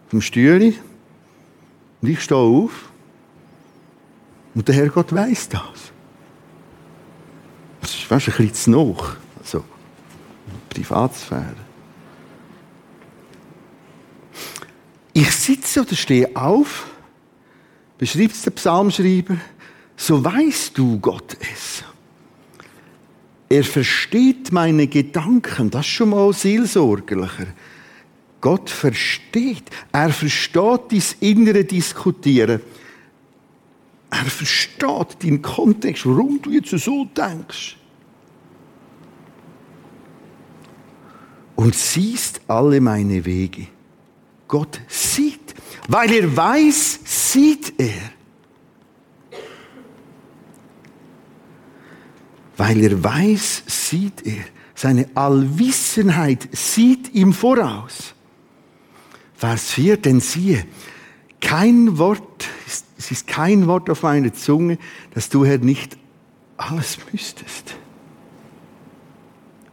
vom 0.08 0.20
Stühle 0.20 0.74
und 2.00 2.08
ich 2.08 2.22
stehe 2.22 2.38
auf 2.38 2.90
und 4.54 4.66
der 4.66 4.74
Herrgott 4.74 5.12
weiß 5.12 5.48
das. 5.48 5.92
Das 7.80 7.90
ist 7.90 8.02
fast 8.02 8.28
ein 8.28 8.34
bisschen 8.36 8.54
zu 8.54 8.70
noch. 8.70 9.16
Also, 9.38 9.64
Privatsphäre. 10.68 11.54
Ich 15.12 15.30
sitze 15.32 15.80
oder 15.80 15.96
stehe 15.96 16.36
auf, 16.36 16.86
beschreibt 17.98 18.34
es 18.34 18.42
der 18.42 18.52
Psalmschreiber, 18.52 19.36
so 19.96 20.24
weißt 20.24 20.78
du 20.78 21.00
Gott 21.00 21.36
es. 21.40 21.82
Er 23.48 23.64
versteht 23.64 24.52
meine 24.52 24.86
Gedanken, 24.86 25.70
das 25.70 25.86
ist 25.86 25.92
schon 25.92 26.10
mal 26.10 26.32
seelsorgerlicher. 26.32 27.46
Gott 28.40 28.70
versteht, 28.70 29.64
er 29.92 30.10
versteht 30.10 30.92
dein 30.92 31.02
innere 31.20 31.64
Diskutieren. 31.64 32.60
Er 34.10 34.24
versteht 34.24 35.22
deinen 35.22 35.42
Kontext, 35.42 36.06
warum 36.06 36.40
du 36.40 36.50
jetzt 36.50 36.70
so 36.70 37.04
denkst. 37.04 37.76
Und 41.56 41.74
siehst 41.74 42.40
alle 42.46 42.80
meine 42.80 43.24
Wege. 43.24 43.66
Gott 44.46 44.80
sieht. 44.86 45.54
Weil 45.88 46.12
er 46.12 46.36
weiß, 46.36 47.00
sieht 47.04 47.72
er. 47.78 48.12
Weil 52.56 52.80
er 52.82 53.02
weiß, 53.02 53.64
sieht 53.66 54.24
er. 54.24 54.44
Seine 54.74 55.08
Allwissenheit 55.14 56.48
sieht 56.52 57.12
ihm 57.14 57.32
voraus. 57.32 58.14
Vers 59.38 59.70
4, 59.70 59.96
denn 59.96 60.20
siehe, 60.20 60.66
kein 61.40 61.96
Wort, 61.96 62.46
es 62.98 63.10
ist 63.10 63.26
kein 63.26 63.66
Wort 63.66 63.88
auf 63.88 64.02
meiner 64.02 64.34
Zunge, 64.34 64.76
dass 65.14 65.30
du, 65.30 65.46
Herr, 65.46 65.58
nicht 65.58 65.96
alles 66.58 66.98
müsstest. 67.10 67.76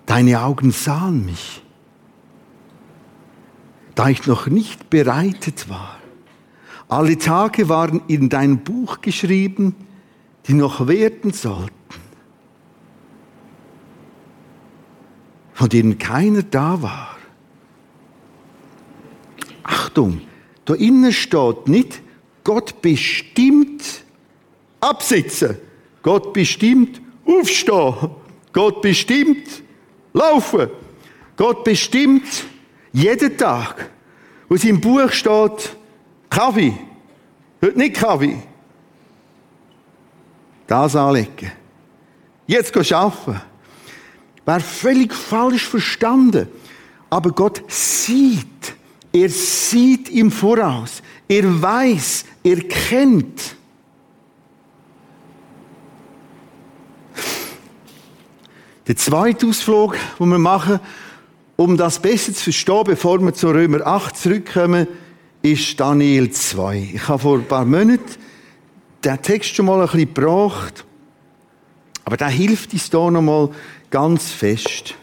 Deine 0.06 0.42
Augen 0.42 0.72
sahen 0.72 1.26
mich 1.26 1.64
da 3.96 4.10
ich 4.10 4.28
noch 4.28 4.48
nicht 4.48 4.90
bereitet 4.90 5.70
war. 5.70 5.98
Alle 6.88 7.18
Tage 7.18 7.70
waren 7.70 8.02
in 8.08 8.30
dein 8.30 8.64
Buch 8.64 9.02
geschrieben, 9.02 9.74
die 10.48 10.54
noch 10.54 10.88
werden 10.88 11.34
sollten, 11.34 11.74
von 15.54 15.70
denen 15.70 15.98
keiner 15.98 16.44
da 16.44 16.82
war. 16.82 17.15
Achtung, 19.68 20.22
da 20.66 20.76
innen 20.76 21.12
steht 21.12 21.68
nicht, 21.68 22.02
Gott 22.44 22.82
bestimmt 22.82 24.04
absitzen, 24.80 25.58
Gott 26.04 26.34
bestimmt 26.34 27.02
aufstehen, 27.26 28.12
Gott 28.54 28.82
bestimmt 28.84 29.64
laufen, 30.14 30.70
Gott 31.36 31.64
bestimmt 31.64 32.46
jeden 32.94 33.36
Tag, 33.38 33.90
es 34.50 34.64
im 34.64 34.80
Buch 34.80 35.12
steht, 35.12 35.76
Kaffee, 36.30 36.74
heute 37.60 37.78
nicht 37.78 37.96
Kaffee, 37.96 38.38
das 40.68 40.96
anlegen. 40.96 41.52
Jetzt 42.46 42.72
gehen 42.72 42.94
arbeiten. 42.94 43.42
Wäre 44.46 44.60
völlig 44.60 45.14
falsch 45.14 45.66
verstanden. 45.66 46.48
Aber 47.10 47.32
Gott 47.32 47.64
sieht. 47.68 48.76
Er 49.16 49.30
sieht 49.30 50.10
im 50.10 50.30
Voraus. 50.30 51.02
Er 51.30 51.62
weiß. 51.62 52.26
Er 52.44 52.58
kennt. 52.58 53.56
Der 58.86 58.98
zweite 58.98 59.48
Ausflug, 59.48 59.96
den 60.20 60.28
wir 60.28 60.38
machen, 60.38 60.82
um 61.56 61.78
das 61.78 61.98
besser 62.00 62.34
zu 62.34 62.44
verstehen, 62.44 62.84
bevor 62.84 63.22
wir 63.22 63.34
zu 63.34 63.52
Römer 63.52 63.88
8 63.88 64.18
zurückkommen, 64.18 64.86
ist 65.42 65.80
Daniel 65.80 66.30
2. 66.30 66.90
Ich 66.96 67.08
habe 67.08 67.20
vor 67.20 67.38
ein 67.38 67.48
paar 67.48 67.64
Monaten 67.64 68.04
den 69.02 69.22
Text 69.22 69.56
schon 69.56 69.68
mal 69.68 69.80
ein 69.80 69.86
bisschen 69.86 70.14
gebracht, 70.14 70.84
aber 72.04 72.18
der 72.18 72.28
hilft 72.28 72.74
uns 72.74 72.92
hier 72.92 73.12
noch 73.12 73.22
mal 73.22 73.50
ganz 73.90 74.30
fest. 74.32 74.94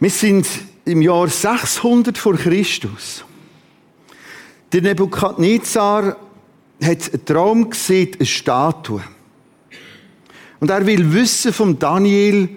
Wir 0.00 0.10
sind 0.10 0.46
im 0.88 1.02
Jahr 1.02 1.28
600 1.28 2.16
vor 2.16 2.34
Christus. 2.34 3.24
Der 4.72 4.82
Nebukadnezar 4.82 6.16
hat 6.82 7.12
einen 7.12 7.24
Traum 7.24 7.70
gesehen, 7.70 8.10
eine 8.18 8.26
Statue. 8.26 9.02
Und 10.60 10.70
er 10.70 10.84
will 10.86 11.12
wissen 11.12 11.52
vom 11.52 11.78
Daniel, 11.78 12.48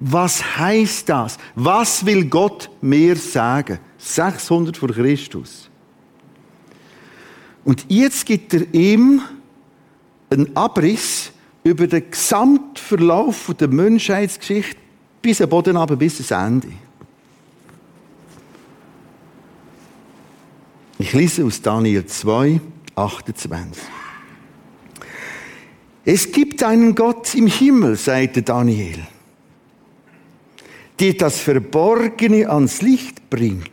was 0.00 0.58
heißt 0.58 1.08
das? 1.08 1.38
Was 1.54 2.04
will 2.04 2.26
Gott 2.26 2.70
mir 2.80 3.16
sagen? 3.16 3.78
600 3.98 4.76
vor 4.76 4.90
Christus. 4.90 5.70
Und 7.64 7.86
jetzt 7.88 8.26
gibt 8.26 8.52
er 8.54 8.72
ihm 8.74 9.22
einen 10.30 10.56
Abriss 10.56 11.30
über 11.62 11.86
den 11.86 12.10
Gesamtverlauf 12.10 13.54
der 13.58 13.68
Menschheitsgeschichte 13.68 14.80
bis 15.20 15.40
am 15.40 15.48
Boden 15.48 15.76
aber 15.76 15.94
bis 15.94 16.32
ans 16.32 16.64
Ende. 16.64 16.76
Ich 21.02 21.12
lese 21.14 21.44
aus 21.44 21.60
Daniel 21.60 22.06
2, 22.06 22.60
28. 22.94 23.82
Es 26.04 26.30
gibt 26.30 26.62
einen 26.62 26.94
Gott 26.94 27.34
im 27.34 27.48
Himmel, 27.48 27.96
sagte 27.96 28.42
Daniel 28.42 29.00
die 31.00 31.16
das 31.16 31.40
Verborgene 31.40 32.48
ans 32.48 32.80
Licht 32.82 33.28
bringt. 33.28 33.68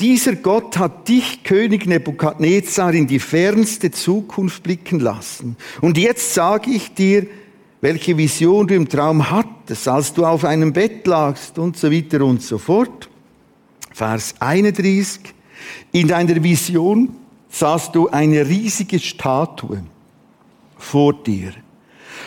Dieser 0.00 0.34
Gott 0.34 0.76
hat 0.76 1.06
dich, 1.06 1.44
König 1.44 1.86
Nebukadnezar, 1.86 2.92
in 2.94 3.06
die 3.06 3.20
fernste 3.20 3.92
Zukunft 3.92 4.64
blicken 4.64 4.98
lassen. 4.98 5.56
Und 5.80 5.98
jetzt 5.98 6.34
sage 6.34 6.72
ich 6.72 6.94
dir, 6.94 7.28
welche 7.80 8.16
Vision 8.18 8.66
du 8.66 8.74
im 8.74 8.88
Traum 8.88 9.30
hattest, 9.30 9.86
als 9.86 10.12
du 10.12 10.26
auf 10.26 10.44
einem 10.44 10.72
Bett 10.72 11.06
lagst 11.06 11.60
und 11.60 11.76
so 11.76 11.92
weiter 11.92 12.24
und 12.24 12.42
so 12.42 12.58
fort. 12.58 13.08
Vers 13.92 14.34
31. 14.40 15.20
In 15.92 16.08
deiner 16.08 16.42
Vision 16.42 17.16
sahst 17.48 17.94
du 17.94 18.08
eine 18.08 18.46
riesige 18.46 18.98
Statue 18.98 19.82
vor 20.76 21.12
dir. 21.12 21.52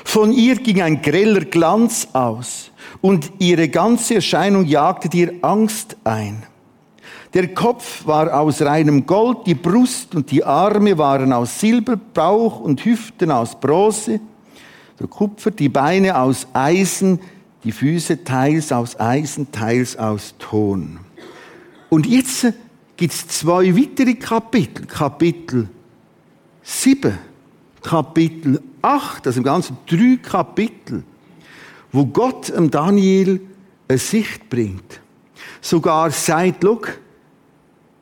Von 0.04 0.32
ihr 0.32 0.56
ging 0.56 0.82
ein 0.82 1.02
greller 1.02 1.45
Glanz 1.45 2.08
aus 2.13 2.71
und 3.02 3.32
ihre 3.39 3.69
ganze 3.69 4.15
Erscheinung 4.15 4.65
jagte 4.65 5.10
dir 5.10 5.34
Angst 5.41 5.98
ein. 6.04 6.43
Der 7.34 7.54
Kopf 7.54 8.06
war 8.08 8.39
aus 8.39 8.62
reinem 8.62 9.06
Gold, 9.06 9.39
die 9.45 9.56
Brust 9.56 10.15
und 10.15 10.32
die 10.32 10.43
Arme 10.43 10.98
waren 10.98 11.34
aus 11.34 11.60
Silber, 11.60 11.98
Bauch 11.98 12.62
und 12.62 12.86
Hüften 12.86 13.30
aus 13.30 13.60
Bronze, 13.60 14.21
der 15.00 15.08
Kupfer, 15.08 15.52
die 15.52 15.67
Beine 15.67 16.17
aus 16.17 16.48
Eisen, 16.54 17.19
die 17.65 17.74
Füße 17.74 18.24
teils 18.24 18.71
aus 18.71 18.98
Eisen, 19.00 19.52
teils 19.52 19.98
aus 19.98 20.36
Ton. 20.39 21.00
Und 21.89 22.06
jetzt 22.06 22.54
gibt 22.97 23.13
es 23.13 23.27
zwei 23.27 23.75
weitere 23.75 24.15
Kapitel. 24.15 24.86
Kapitel 24.86 25.69
7, 26.63 27.17
Kapitel 27.81 28.62
8, 28.81 29.27
also 29.27 29.39
im 29.39 29.43
Ganzen 29.43 29.77
drei 29.88 30.17
Kapitel 30.21 31.03
wo 31.95 32.05
Gott 32.05 32.49
dem 32.49 32.69
Daniel 32.69 33.39
eine 33.88 33.97
Sicht 33.97 34.49
bringt. 34.49 34.99
Sogar 35.62 36.12
sagt, 36.12 36.62
look, 36.63 36.99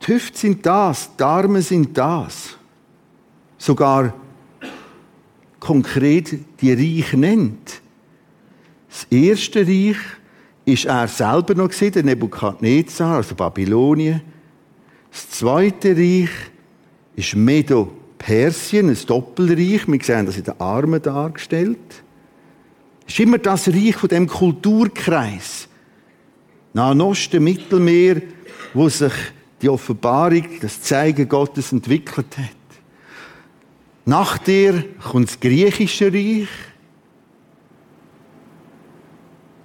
die 0.01 0.13
Hüfte 0.13 0.37
sind 0.37 0.65
das, 0.65 1.15
die 1.15 1.23
Arme 1.23 1.61
sind 1.61 1.95
das. 1.95 2.57
Sogar 3.57 4.15
konkret 5.59 6.39
die 6.59 6.73
Reich 6.73 7.13
nennt. 7.13 7.81
Das 8.89 9.05
erste 9.11 9.59
Reich 9.59 9.97
ist 10.65 10.85
er 10.85 11.07
selber 11.07 11.53
noch 11.53 11.69
gesehen, 11.69 11.93
der 11.93 12.03
Nebukadnezar, 12.03 13.17
also 13.17 13.35
Babylonien. 13.35 14.21
Das 15.13 15.29
zweite 15.29 15.95
Reich 15.95 16.31
ist 17.15 17.35
Medo-Persien, 17.35 18.89
ein 18.89 18.97
Doppelreich. 19.05 19.87
Wir 19.87 19.99
sehen 20.01 20.25
das 20.25 20.37
in 20.37 20.43
den 20.43 20.59
Armen 20.59 20.99
dargestellt. 20.99 21.77
Es 23.05 23.13
ist 23.13 23.19
immer 23.19 23.37
das 23.37 23.67
Reich 23.67 23.95
von 23.95 24.09
dem 24.09 24.25
Kulturkreis. 24.27 25.67
Nahen 26.73 26.99
Osten, 26.99 27.43
Mittelmeer, 27.43 28.23
wo 28.73 28.89
sich 28.89 29.13
die 29.61 29.69
Offenbarung, 29.69 30.47
das 30.59 30.81
Zeigen 30.81 31.29
Gottes 31.29 31.71
entwickelt 31.71 32.35
hat. 32.35 32.49
Nach 34.05 34.39
dir 34.39 34.83
kommt 34.99 35.29
das 35.29 35.39
griechische 35.39 36.11
Reich. 36.11 36.47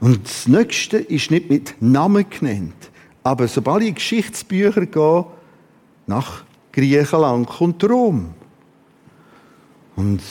Und 0.01 0.27
das 0.27 0.47
Nächste 0.47 0.99
ist 0.99 1.31
nicht 1.31 1.49
mit 1.49 1.75
Namen 1.81 2.27
genannt. 2.29 2.91
Aber 3.23 3.49
sobald 3.49 3.83
ich 3.83 3.89
in 3.89 3.95
Geschichtsbücher 3.95 4.85
gehe, 4.85 5.38
nach 6.09 6.45
Griechenland 6.73 7.49
kommt 7.49 7.85
Rom. 7.85 8.35
Und 9.97 10.23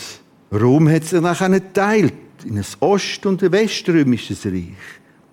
Rom 0.52 0.90
hat 0.90 1.04
sich 1.04 1.22
dann 1.22 1.52
geteilt 1.52 2.14
in 2.46 2.58
ein 2.58 2.66
Ost- 2.80 3.26
und 3.26 3.44
ein 3.44 3.52
Weströmisches 3.52 4.46
Reich. 4.46 4.74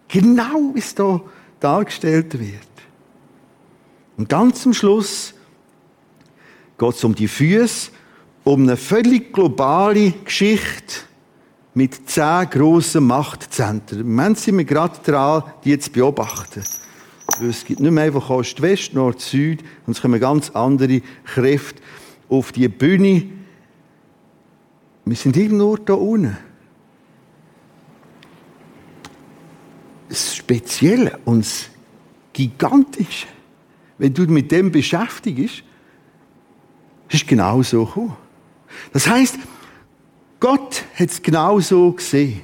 Genau 0.09 0.73
wie 0.75 0.79
es 0.79 0.95
da 0.95 1.21
dargestellt 1.61 2.39
wird. 2.39 2.61
Und 4.17 4.29
ganz 4.29 4.63
zum 4.63 4.75
Schluss 4.75 5.35
geht 6.79 6.95
es 6.95 7.05
um 7.05 7.15
die 7.15 7.29
Füße, 7.29 7.91
um 8.45 8.63
eine 8.63 8.77
völlig 8.77 9.33
globale 9.33 10.13
Geschichte 10.25 11.01
mit 11.75 12.09
zehn 12.09 12.49
grossen 12.51 13.07
Machtzentren. 13.07 14.01
Im 14.01 14.15
Moment 14.15 14.39
sind 14.39 14.59
wir 14.59 14.65
gerade 14.65 14.99
dran, 15.03 15.45
die 15.65 15.79
zu 15.79 15.91
beobachten. 15.91 16.63
Es 17.41 17.65
gibt 17.65 17.81
nicht 17.81 17.91
mehr 17.91 18.05
einfach 18.05 18.31
Ost-West, 18.31 18.95
Nord-Süd, 18.95 19.63
und 19.87 19.97
es 19.97 20.01
kommen 20.01 20.21
ganz 20.21 20.51
andere 20.51 21.01
Kräfte 21.25 21.83
auf 22.29 22.53
die 22.53 22.69
Bühne. 22.69 23.27
Wir 25.05 25.17
sind 25.17 25.37
irgendwo 25.37 25.77
da 25.77 25.95
unten. 25.95 26.37
Das 30.09 30.37
Spezielle 30.37 31.19
und 31.25 31.41
das 31.41 31.71
Gigantische, 32.33 33.27
wenn 33.99 34.15
du 34.15 34.23
mit 34.25 34.51
dem 34.51 34.71
beschäftigst, 34.71 35.63
ist 37.09 37.27
genau 37.27 37.63
so 37.63 37.85
gekommen. 37.85 38.17
Das 38.93 39.07
heißt, 39.07 39.39
Gott 40.41 40.85
hat 40.95 41.11
es 41.11 41.23
genau 41.23 41.61
so 41.61 41.93
gesehen. 41.93 42.43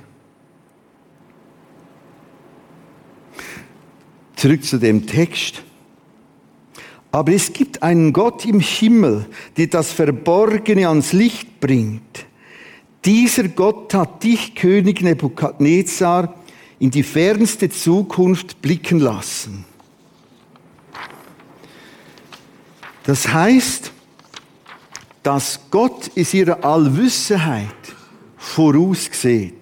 Zurück 4.40 4.64
zu 4.64 4.78
dem 4.78 5.06
Text. 5.06 5.62
Aber 7.12 7.30
es 7.30 7.52
gibt 7.52 7.82
einen 7.82 8.14
Gott 8.14 8.46
im 8.46 8.58
Himmel, 8.58 9.26
der 9.58 9.66
das 9.66 9.92
Verborgene 9.92 10.88
ans 10.88 11.12
Licht 11.12 11.60
bringt. 11.60 12.24
Dieser 13.04 13.48
Gott 13.48 13.92
hat 13.92 14.22
dich, 14.22 14.54
König 14.54 15.02
Nebukadnezar, 15.02 16.34
in 16.78 16.90
die 16.90 17.02
fernste 17.02 17.68
Zukunft 17.68 18.62
blicken 18.62 18.98
lassen. 18.98 19.66
Das 23.02 23.28
heißt, 23.28 23.92
dass 25.22 25.60
Gott 25.70 26.12
in 26.14 26.26
ihrer 26.32 26.64
Allwissenheit 26.64 27.66
vorausgesehen. 28.38 29.52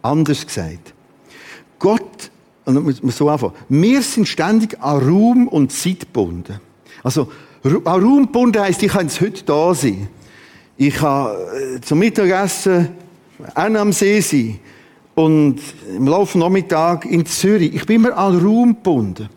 Anders 0.00 0.46
gesagt. 0.46 0.94
Gott, 1.80 2.30
und 2.76 2.84
muss 2.84 3.02
man 3.02 3.12
so 3.12 3.30
anfangen, 3.30 3.54
wir 3.70 4.02
sind 4.02 4.28
ständig 4.28 4.78
an 4.80 4.98
Raum 4.98 5.48
und 5.48 5.72
Zeit 5.72 6.00
gebunden. 6.00 6.60
Also, 7.02 7.32
an 7.64 7.80
Raum 8.02 8.26
gebunden 8.26 8.60
heisst, 8.60 8.82
ich 8.82 8.92
kann 8.92 9.08
heute 9.08 9.44
da 9.44 9.74
sein. 9.74 10.08
Ich 10.76 10.94
kann 10.94 11.28
äh, 11.28 11.80
zum 11.80 11.98
Mittagessen 11.98 12.90
auch 13.54 13.62
am 13.62 13.92
See 13.92 14.20
sein. 14.20 14.60
Und 15.14 15.60
im 15.96 16.06
Laufe 16.06 16.38
Nachmittag 16.38 17.06
in 17.06 17.24
Zürich. 17.24 17.74
Ich 17.74 17.86
bin 17.86 17.96
immer 17.96 18.16
an 18.16 18.38
Raum 18.38 18.74
gebunden. 18.74 19.30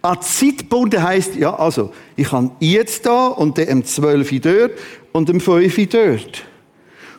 An 0.00 0.22
Zeit 0.22 0.58
gebunden 0.58 1.02
heisst, 1.02 1.34
ja, 1.34 1.54
also, 1.54 1.92
ich 2.14 2.28
kann 2.28 2.52
jetzt 2.60 3.04
da 3.04 3.26
und 3.26 3.58
dann 3.58 3.68
um 3.68 3.84
12 3.84 4.32
Uhr 4.32 4.38
dort 4.38 4.70
und 5.12 5.28
um 5.30 5.40
5 5.40 5.78
Uhr 5.78 5.86
dort. 5.86 6.44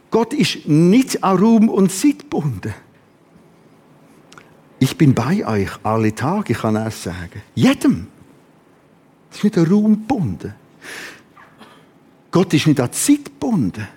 Gott 0.10 0.34
ist 0.34 0.68
nicht 0.68 1.22
an 1.22 1.38
Raum 1.38 1.68
und 1.68 1.92
Zeit 1.92 2.20
gebunden. 2.20 2.74
Ich 4.80 4.98
bin 4.98 5.14
bei 5.14 5.46
euch 5.46 5.70
alle 5.84 6.16
Tage, 6.16 6.54
kann 6.54 6.76
es 6.78 7.04
sagen. 7.04 7.42
Jedem. 7.54 8.08
Das 9.30 9.40
ist 9.40 9.44
nicht 9.44 9.58
an 9.58 9.68
Raum 9.68 9.94
gebunden. 9.94 10.54
Gott 12.32 12.54
ist 12.54 12.68
nicht 12.68 12.80
an 12.80 12.92
Zeit 12.92 13.26
gebunden. 13.26 13.88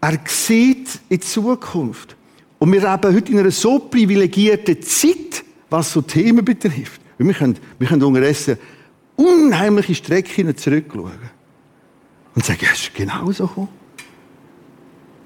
Er 0.00 0.18
sieht 0.26 1.00
in 1.08 1.18
die 1.18 1.20
Zukunft. 1.20 2.16
Und 2.58 2.72
wir 2.72 2.80
leben 2.80 3.14
heute 3.14 3.32
in 3.32 3.38
einer 3.38 3.50
so 3.50 3.78
privilegierten 3.78 4.80
Zeit, 4.82 5.44
was 5.70 5.92
so 5.92 6.02
Themen 6.02 6.44
betrifft. 6.44 7.00
Wir 7.18 7.32
können, 7.32 7.58
wir 7.78 7.88
können 7.88 8.02
unterdessen 8.02 8.58
unheimliche 9.16 9.94
Strecken 9.94 10.56
zurückschauen. 10.56 11.36
Und 12.34 12.44
sagen, 12.44 12.60
ja, 12.62 12.68
es 12.72 12.82
ist 12.82 12.94
genauso 12.94 13.46
gekommen. 13.46 13.68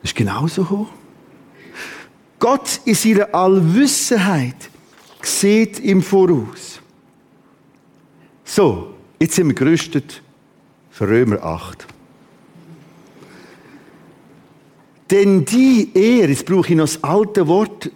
Es 0.02 0.10
ist 0.10 0.16
genauso 0.16 0.62
gekommen. 0.62 0.99
Gott 2.40 2.81
in 2.87 2.94
seiner 2.94 3.33
Allwissenheit 3.35 4.70
sieht 5.22 5.79
im 5.79 6.03
Voraus. 6.03 6.81
So, 8.44 8.94
jetzt 9.20 9.35
sind 9.35 9.48
wir 9.48 9.55
gerüstet 9.55 10.22
für 10.90 11.07
Römer 11.07 11.42
8. 11.44 11.87
Denn 15.11 15.44
die 15.44 15.90
er, 15.92 16.31
jetzt 16.31 16.46
brauche 16.46 16.70
ich 16.70 16.76
noch 16.76 16.85
das 16.85 17.05
alte 17.05 17.46
Wort, 17.46 17.90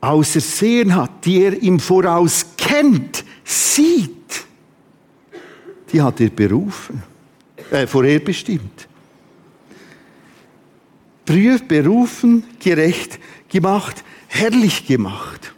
ausersehen 0.00 0.94
hat, 0.94 1.24
die 1.24 1.42
er 1.42 1.62
im 1.62 1.80
Voraus 1.80 2.46
kennt, 2.56 3.24
sieht, 3.44 4.46
die 5.92 6.00
hat 6.00 6.20
er 6.20 6.30
berufen, 6.30 7.02
äh, 7.70 7.86
vorherbestimmt. 7.86 8.88
Berufen, 11.24 12.44
gerecht 12.58 13.18
gemacht, 13.48 14.04
herrlich 14.28 14.86
gemacht. 14.86 15.52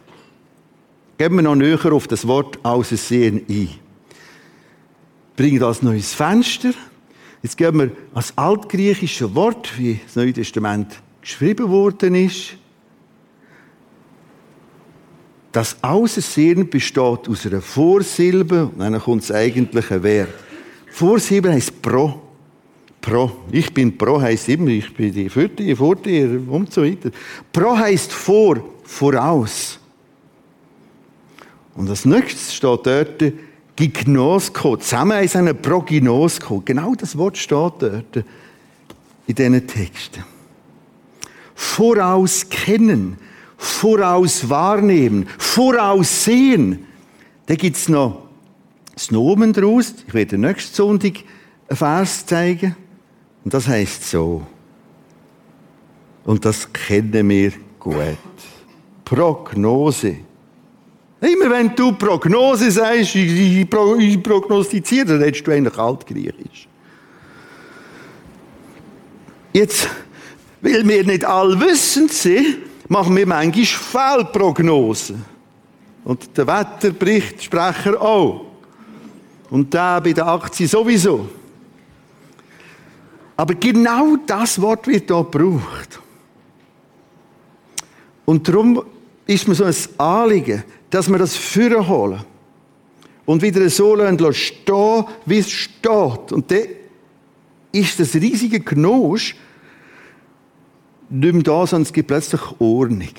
Gehen 1.17 1.35
wir 1.35 1.41
noch 1.41 1.55
näher 1.55 1.91
auf 1.91 2.07
das 2.07 2.27
Wort 2.27 2.59
Aussehen 2.63 3.45
ein. 3.49 3.69
Bringen 5.35 5.59
das 5.59 5.81
neues 5.81 6.13
Fenster. 6.13 6.73
Jetzt 7.41 7.57
gehen 7.57 7.77
wir 7.77 7.91
als 8.13 8.37
altgriechische 8.37 9.33
Wort, 9.35 9.77
wie 9.77 9.99
das 10.03 10.15
Neue 10.15 10.33
Testament 10.33 11.01
geschrieben 11.21 11.69
worden 11.69 12.15
ist. 12.15 12.55
Das 15.51 15.77
Aussehen 15.83 16.67
besteht 16.67 17.29
aus 17.29 17.45
einer 17.45 17.61
Vorsilbe 17.61 18.65
und 18.65 18.79
dann 18.79 18.99
kommt 18.99 19.21
das 19.21 19.31
eigentliche 19.31 20.01
Verb. 20.01 20.33
Vorsilbe 20.91 21.51
heißt 21.51 21.79
pro. 21.81 22.22
Pro. 23.03 23.31
Ich 23.51 23.73
bin 23.73 23.97
pro 23.97 24.19
heißt 24.19 24.47
immer, 24.49 24.69
ich 24.69 24.93
bin 24.95 25.13
die 25.13 25.29
für 25.29 25.49
die, 25.49 25.75
dir 25.75 26.41
und 26.49 26.73
so 26.73 26.83
weiter. 26.83 27.11
Pro 27.51 27.77
heißt 27.77 28.11
vor, 28.11 28.63
voraus. 28.83 29.77
Und 31.75 31.89
als 31.89 32.05
nächstes 32.05 32.55
steht 32.55 32.85
dort 32.85 33.23
Gignosko. 33.75 34.77
Zusammen 34.77 35.17
heißt 35.17 35.35
eine 35.35 35.53
Proginosko. 35.53 36.61
Genau 36.63 36.95
das 36.95 37.17
Wort 37.17 37.37
steht 37.37 37.73
dort 37.79 38.15
in 39.27 39.35
diesen 39.35 39.67
Texten. 39.67 40.23
Voraus 41.55 42.47
kennen 42.49 43.17
voraus 43.63 44.49
wahrnehmen, 44.49 45.27
voraussehen. 45.37 46.85
Da 47.45 47.55
gibt 47.55 47.77
es 47.77 47.89
noch 47.89 48.27
das 48.93 49.09
Nomen 49.09 49.53
daraus. 49.53 49.93
Ich 50.07 50.13
werde 50.13 50.37
nächste 50.37 50.75
Sonntag 50.75 51.23
einen 51.69 51.77
Vers 51.77 52.25
zeigen. 52.25 52.75
Und 53.43 53.53
das 53.53 53.67
heißt 53.67 54.09
so. 54.09 54.41
Und 56.23 56.45
das 56.45 56.71
kennen 56.71 57.29
wir 57.29 57.51
gut. 57.79 58.17
Prognose. 59.03 60.17
Immer 61.19 61.49
wenn 61.49 61.75
du 61.75 61.93
Prognose 61.93 62.71
sagst, 62.71 63.15
ich, 63.15 63.69
prognostiziere, 63.69 65.05
dann 65.05 65.21
redest 65.21 65.45
du 65.45 65.51
eigentlich 65.51 65.77
altgriechisch. 65.77 66.67
Jetzt, 69.53 69.87
weil 70.61 70.87
wir 70.87 71.03
nicht 71.05 71.23
allwissend 71.23 72.11
sind, 72.11 72.57
machen 72.89 73.15
wir 73.15 73.27
manchmal 73.27 73.65
Fehlprognosen. 73.65 75.23
Und 76.03 76.37
der 76.37 76.47
Wetterberichtssprecher 76.47 78.01
auch. 78.01 78.45
Und 79.49 79.73
der 79.73 80.01
bei 80.01 80.11
der 80.11 80.27
Aktie 80.27 80.67
sowieso. 80.67 81.29
Aber 83.35 83.55
genau 83.55 84.17
das 84.27 84.61
Wort 84.61 84.87
wird 84.87 85.07
hier 85.07 85.23
gebraucht. 85.23 85.99
Und 88.25 88.47
darum 88.47 88.83
ist 89.25 89.47
mir 89.47 89.55
so 89.55 89.63
ein 89.63 89.75
Anliegen, 89.97 90.63
dass 90.89 91.09
wir 91.09 91.17
das 91.17 91.35
Führer 91.35 91.87
holen 91.87 92.23
und 93.25 93.41
wieder 93.41 93.67
so 93.69 93.97
stehen, 94.31 95.05
wie 95.25 95.37
es 95.37 95.49
steht. 95.49 96.31
Und 96.31 96.51
dann 96.51 96.67
ist 97.71 97.99
das 97.99 98.13
riesige 98.15 98.59
Knosch 98.59 99.35
nicht 101.09 101.33
mehr 101.33 101.43
da, 101.43 101.67
sondern 101.67 101.83
es 101.83 101.93
gibt 101.93 102.07
plötzlich 102.07 102.41
Ordnung. 102.59 103.13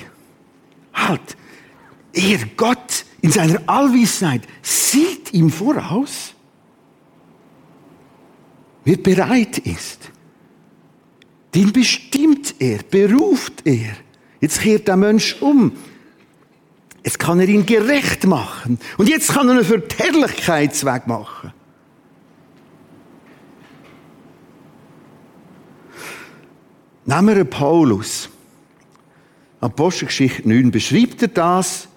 Halt, 0.93 1.37
er, 2.13 2.39
Gott, 2.57 3.05
in 3.21 3.31
seiner 3.31 3.61
Allwissenheit, 3.67 4.43
sieht 4.63 5.33
ihm 5.33 5.51
voraus, 5.51 6.34
wer 8.85 8.97
bereit 8.97 9.59
ist. 9.59 10.11
Den 11.55 11.73
bestimmt 11.73 12.55
er, 12.59 12.79
beruft 12.83 13.65
er. 13.65 13.97
Jetzt 14.41 14.61
kehrt 14.61 14.89
der 14.89 14.97
Mensch 14.97 15.41
um. 15.41 15.73
Jetzt 17.05 17.19
kann 17.19 17.39
er 17.39 17.49
ihn 17.49 17.65
gerecht 17.65 18.27
machen. 18.27 18.79
Und 18.99 19.09
jetzt 19.09 19.33
kann 19.33 19.49
er 19.49 19.63
die 19.63 19.83
Herrlichkeitsweg 19.97 21.07
machen. 21.07 21.53
Nehmen 27.07 27.37
wir 27.37 27.45
Paulus. 27.45 28.31
Apostelgeschichte 29.61 30.49
9 30.49 30.71
beschreibt 30.71 31.23
er 31.23 31.29
das, 31.29 31.89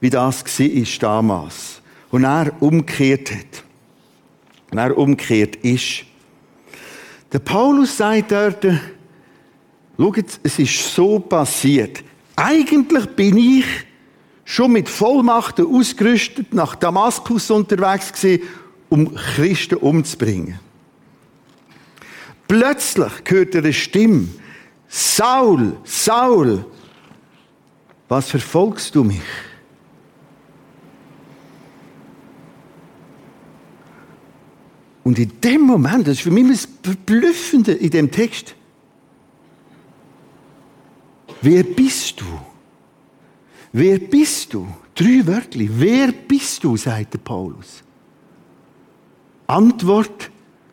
wie 0.00 0.10
das 0.10 0.44
war 0.44 0.98
damals. 1.00 1.82
Und 2.10 2.24
er 2.24 2.52
umgekehrt 2.60 3.30
hat. 3.30 3.64
Und 4.70 4.78
er 4.78 4.96
umgekehrt 4.96 5.56
ist. 5.56 6.04
Der 7.34 7.40
Paulus 7.40 7.96
sagt 7.96 8.30
dort, 8.30 8.64
schaut, 9.98 10.24
es 10.44 10.58
ist 10.60 10.94
so 10.94 11.18
passiert. 11.18 12.04
Eigentlich 12.36 13.06
bin 13.06 13.36
ich 13.36 13.66
schon 14.44 14.70
mit 14.70 14.88
Vollmachten 14.88 15.66
ausgerüstet 15.66 16.54
nach 16.54 16.76
Damaskus 16.76 17.50
unterwegs 17.50 18.12
gewesen, 18.12 18.44
um 18.88 19.12
Christen 19.16 19.78
umzubringen. 19.78 20.60
Plötzlich 22.46 23.12
hört 23.26 23.56
er 23.56 23.62
eine 23.62 23.72
Stimme. 23.72 24.28
Saul, 24.86 25.76
Saul, 25.82 26.64
was 28.08 28.30
verfolgst 28.30 28.94
du 28.94 29.02
mich? 29.02 29.22
Und 35.04 35.18
in 35.18 35.30
dem 35.42 35.60
Moment, 35.60 36.06
das 36.06 36.14
ist 36.14 36.22
für 36.22 36.30
mich 36.30 36.48
das 36.48 36.68
Verblüffende 36.82 37.72
in 37.72 37.90
dem 37.90 38.10
Text, 38.10 38.54
wer 41.42 41.62
bist 41.62 42.20
du? 42.20 42.24
Wer 43.72 43.98
bist 43.98 44.54
du? 44.54 44.66
Drei 44.94 45.26
Wörter. 45.26 45.58
Wer 45.58 46.12
bist 46.12 46.64
du, 46.64 46.76
sagt 46.76 47.14
der 47.14 47.18
Paulus. 47.18 47.82
Antwort, 49.46 50.30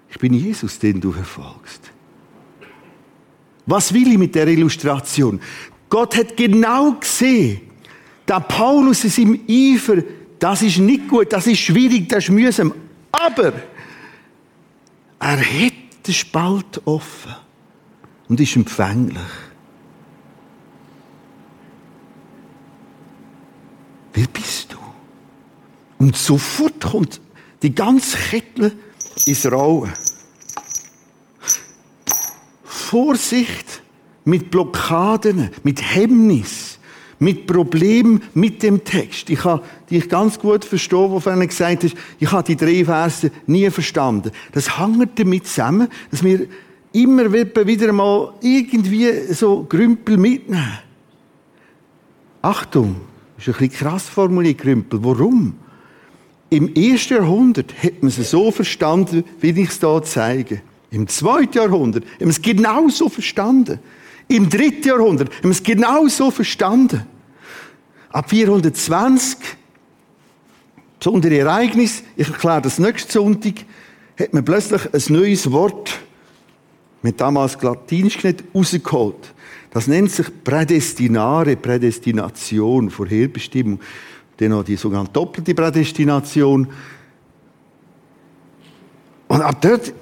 ich 0.10 0.18
bin 0.18 0.34
Jesus, 0.34 0.80
den 0.80 1.02
du 1.02 1.12
verfolgst. 1.12 1.92
Was 3.66 3.94
will 3.94 4.12
ich 4.12 4.18
mit 4.18 4.34
der 4.36 4.48
Illustration? 4.48 5.42
Gott 5.90 6.16
hat 6.16 6.38
genau 6.38 6.94
gesehen, 6.94 7.62
da 8.26 8.40
Paulus 8.40 9.04
ist 9.04 9.18
im 9.18 9.42
Eifer, 9.50 10.04
das 10.40 10.62
ist 10.62 10.78
nicht 10.78 11.08
gut, 11.10 11.34
das 11.34 11.48
ist 11.48 11.60
schwierig, 11.60 12.08
das 12.08 12.24
ist 12.24 12.30
mühsam. 12.30 12.74
Aber 13.12 13.54
er 15.22 15.40
hat 15.40 15.74
den 16.08 16.14
Spalt 16.14 16.82
offen 16.86 17.36
und 18.28 18.40
ist 18.40 18.56
empfänglich. 18.56 19.22
Wer 24.14 24.28
bist 24.28 24.74
du? 24.74 24.78
Und 26.00 26.18
sofort 26.18 26.82
kommt 26.82 27.22
die 27.62 27.74
ganze 27.74 28.18
Kette 28.18 28.76
ins 29.28 29.46
Rollen. 29.46 29.94
Vorsicht 32.64 33.84
mit 34.26 34.50
Blockaden, 34.50 35.52
mit 35.62 35.82
Hemmnis, 35.82 36.71
mit 37.22 37.46
Problemen 37.46 38.24
mit 38.34 38.64
dem 38.64 38.84
Text. 38.84 39.30
Ich 39.30 39.40
kann 39.40 39.62
dich 39.90 40.10
ganz 40.10 40.40
gut 40.40 40.66
verstehen, 40.66 41.12
wo 41.12 41.20
vorhin 41.20 41.48
gesagt 41.48 41.84
hast, 41.84 41.96
ich 42.20 42.32
habe 42.32 42.44
die 42.44 42.56
drei 42.56 42.84
Verse 42.84 43.30
nie 43.46 43.70
verstanden. 43.70 44.32
Das 44.54 44.80
hängt 44.80 45.20
damit 45.20 45.46
zusammen, 45.46 45.88
dass 46.10 46.24
wir 46.24 46.48
immer 46.94 47.32
wieder 47.32 47.94
mal 47.94 48.34
irgendwie 48.42 49.34
so 49.34 49.68
Grümpel 49.70 50.18
mitnehmen. 50.18 50.80
Achtung, 52.42 52.96
das 53.38 53.48
ist 53.48 53.54
ein 53.54 53.70
bisschen 53.70 53.88
krass 53.88 54.10
formuliert, 54.10 54.58
Grümpel. 54.58 55.04
Warum? 55.04 55.54
Im 56.50 56.74
ersten 56.74 57.14
Jahrhundert 57.14 57.72
hat 57.84 58.02
man 58.02 58.10
es 58.10 58.32
so 58.32 58.50
verstanden, 58.50 59.24
wie 59.40 59.52
ich 59.52 59.70
es 59.70 59.80
hier 59.80 60.02
zeige. 60.04 60.62
Im 60.90 61.08
zweiten 61.08 61.56
Jahrhundert 61.56 62.04
haben 62.04 62.20
wir 62.22 62.30
es 62.30 62.42
genau 62.42 62.90
so 62.90 63.10
verstanden. 63.10 63.78
Im 64.28 64.50
dritten 64.50 64.88
Jahrhundert 64.88 65.30
haben 65.30 65.44
wir 65.44 65.52
es 65.52 65.62
genau 65.62 66.08
so 66.08 66.32
verstanden. 66.32 67.06
Ab 68.12 68.30
420, 68.30 69.38
besondere 71.00 71.38
Ereignis, 71.38 72.04
ich 72.18 72.28
erkläre 72.28 72.62
das 72.62 72.78
nächste 72.78 73.14
Sonntag, 73.14 73.54
hat 74.20 74.34
man 74.34 74.44
plötzlich 74.44 74.94
ein 74.94 75.14
neues 75.14 75.50
Wort, 75.50 75.98
mit 77.02 77.22
damals 77.22 77.62
Latinisch 77.62 78.18
genannt, 78.18 78.44
rausgeholt. 78.54 79.34
Das 79.72 79.88
nennt 79.88 80.12
sich 80.12 80.28
Prädestinare, 80.44 81.56
Prädestination, 81.56 82.90
Vorherbestimmung. 82.90 83.80
Dann 84.38 84.50
noch 84.50 84.66
die 84.66 84.76
sogenannte 84.76 85.14
doppelte 85.14 85.56
Prädestination. 85.56 86.68
Und 89.30 89.42
ab 89.42 89.62
dort 89.62 89.94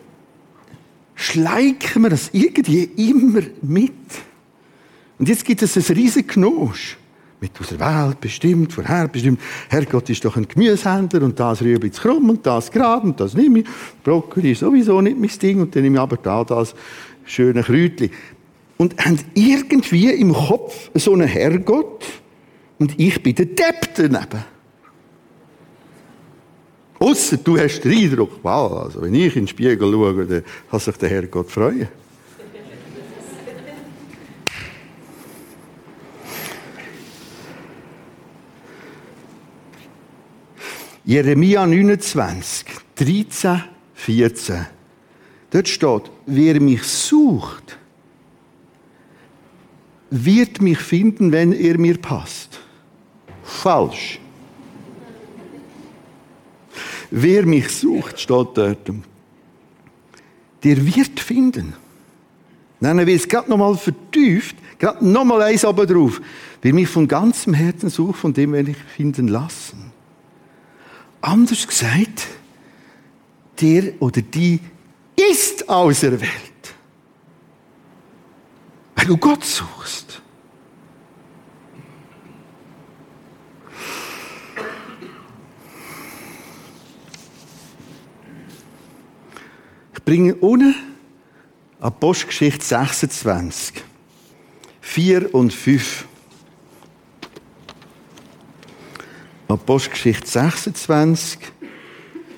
schleichen 1.13 2.01
wir 2.01 2.09
das 2.09 2.31
irgendwie 2.33 2.85
immer 2.85 3.43
mit. 3.61 3.93
Und 5.19 5.29
jetzt 5.29 5.45
gibt 5.45 5.61
es 5.61 5.77
ein 5.77 5.95
riesiges 5.95 6.33
Knosch 6.33 6.97
mit 7.41 7.59
aus 7.59 7.69
der 7.69 7.79
Welt 7.79 8.19
bestimmt, 8.19 8.73
vorherbestimmt. 8.73 9.39
Herrgott 9.69 10.09
ist 10.09 10.25
doch 10.25 10.35
ein 10.35 10.47
Gemüsehändler 10.47 11.23
und 11.23 11.39
das 11.39 11.61
Rüebli 11.61 11.91
zu 11.91 12.01
krumm 12.01 12.29
und 12.29 12.45
das 12.45 12.71
gerade 12.71 13.07
und 13.07 13.19
das 13.19 13.33
nehme 13.33 13.59
ich. 13.59 13.65
Brokkoli 14.03 14.51
ist 14.51 14.59
sowieso 14.59 14.99
nicht 15.01 15.17
mein 15.17 15.29
Ding 15.29 15.61
und 15.61 15.75
dann 15.75 15.83
nehme 15.83 15.97
ich 15.97 16.01
aber 16.01 16.17
da 16.17 16.43
das 16.43 16.75
schöne 17.25 17.63
Kräutchen. 17.63 18.11
Und 18.77 18.97
haben 19.05 19.19
irgendwie 19.33 20.09
im 20.09 20.33
Kopf 20.33 20.89
so 20.93 21.13
einen 21.13 21.27
Herrgott 21.27 22.05
und 22.77 22.97
ich 22.97 23.21
bin 23.21 23.35
der 23.35 23.45
Depp 23.45 23.93
daneben. 23.95 24.45
Ausser 26.99 27.37
du 27.37 27.57
hast 27.57 27.81
den 27.81 27.93
Eindruck, 27.93 28.31
wow, 28.43 28.83
also 28.83 29.01
wenn 29.01 29.13
ich 29.13 29.35
in 29.35 29.43
den 29.43 29.47
Spiegel 29.47 29.79
schaue, 29.79 30.25
dann 30.25 30.43
kann 30.69 30.79
sich 30.79 30.97
der 30.97 31.09
Herrgott 31.09 31.49
freuen. 31.49 31.87
Jeremia 41.09 41.65
29, 41.65 42.65
13, 42.95 43.63
14. 43.95 44.67
Dort 45.49 45.67
steht, 45.67 46.03
wer 46.27 46.61
mich 46.61 46.83
sucht, 46.83 47.79
wird 50.11 50.61
mich 50.61 50.77
finden, 50.77 51.31
wenn 51.31 51.51
er 51.51 51.79
mir 51.79 51.97
passt. 51.97 52.59
Falsch. 53.41 54.19
Wer 57.09 57.43
mich 57.43 57.69
sucht, 57.71 58.19
steht 58.19 58.29
dort, 58.53 58.91
der 60.63 60.85
wird 60.95 61.19
finden. 61.19 61.73
Dann 62.81 62.99
wird 62.99 63.09
es 63.09 63.27
gerade 63.27 63.49
nochmal 63.49 63.75
vertieft, 63.77 64.55
gerade 64.77 65.03
nochmal 65.03 65.41
eins 65.41 65.65
aber 65.65 65.87
drauf. 65.87 66.21
Wer 66.61 66.75
mich 66.75 66.87
von 66.87 67.07
ganzem 67.07 67.55
Herzen 67.55 67.89
sucht, 67.89 68.19
von 68.19 68.31
dem 68.31 68.51
werde 68.51 68.69
ich 68.69 68.77
finden 68.77 69.27
lassen. 69.27 69.78
Anders 71.21 71.67
gesagt, 71.67 72.27
der 73.59 74.01
oder 74.01 74.21
die 74.21 74.59
ist 75.15 75.67
auserwählt. 75.67 76.31
Weil 78.95 79.05
du 79.05 79.17
Gott 79.17 79.43
suchst. 79.43 80.21
Ich 89.93 90.03
bringe 90.05 90.35
ohne 90.39 90.73
Apostelgeschichte 91.81 92.65
26, 92.65 93.83
4 94.81 95.35
und 95.35 95.53
5. 95.53 96.08
Apostelgeschichte 99.49 100.27
26, 100.27 101.39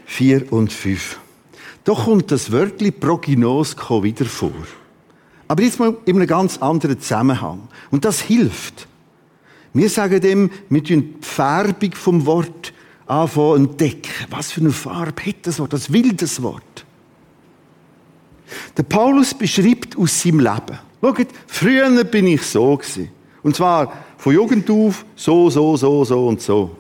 4 0.06 0.54
und 0.54 0.72
5. 0.72 1.20
Da 1.84 1.94
kommt 1.94 2.32
das 2.32 2.54
Wörtchen 2.54 2.94
Proginosko 2.98 4.02
wieder 4.02 4.24
vor. 4.24 4.54
Aber 5.50 5.62
jetzt 5.62 5.78
mal 5.78 5.98
in 6.06 6.16
einem 6.16 6.28
ganz 6.28 6.58
anderen 6.60 7.02
Zusammenhang. 7.02 7.68
Und 7.90 8.06
das 8.06 8.22
hilft. 8.22 8.88
Wir 9.74 9.90
sagen 9.90 10.22
dem, 10.22 10.52
wir 10.70 10.82
tun 10.82 11.16
die 11.22 11.26
Färbung 11.26 11.92
vom 11.94 12.26
Wort 12.26 12.72
anfangen 13.08 13.66
entdecken. 13.66 14.12
Was 14.30 14.54
für 14.54 14.62
eine 14.62 14.72
Farbe 14.72 15.26
hat 15.26 15.36
das 15.44 15.60
Wort? 15.60 15.74
Das 15.74 15.92
will 15.92 16.14
das 16.14 16.42
Wort. 16.42 16.86
Der 18.78 18.84
Paulus 18.84 19.34
beschreibt 19.34 19.98
aus 19.98 20.22
seinem 20.22 20.40
Leben. 20.40 20.80
Schaut, 21.02 21.28
früher 21.48 22.04
bin 22.06 22.28
ich 22.28 22.44
so 22.44 22.78
gewesen. 22.78 23.10
Und 23.44 23.58
zwar 23.58 23.92
von 24.18 24.34
Jugend 24.34 24.70
auf 24.70 25.04
so, 25.18 25.50
so, 25.50 25.76
so, 25.76 26.06
so 26.06 26.28
und 26.28 26.40
so. 26.40 26.78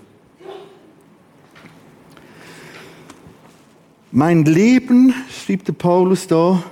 Mein 4.11 4.45
Leben, 4.45 5.13
schrieb 5.29 5.65
der 5.65 5.73
Paulus 5.73 6.27
da, 6.27 6.63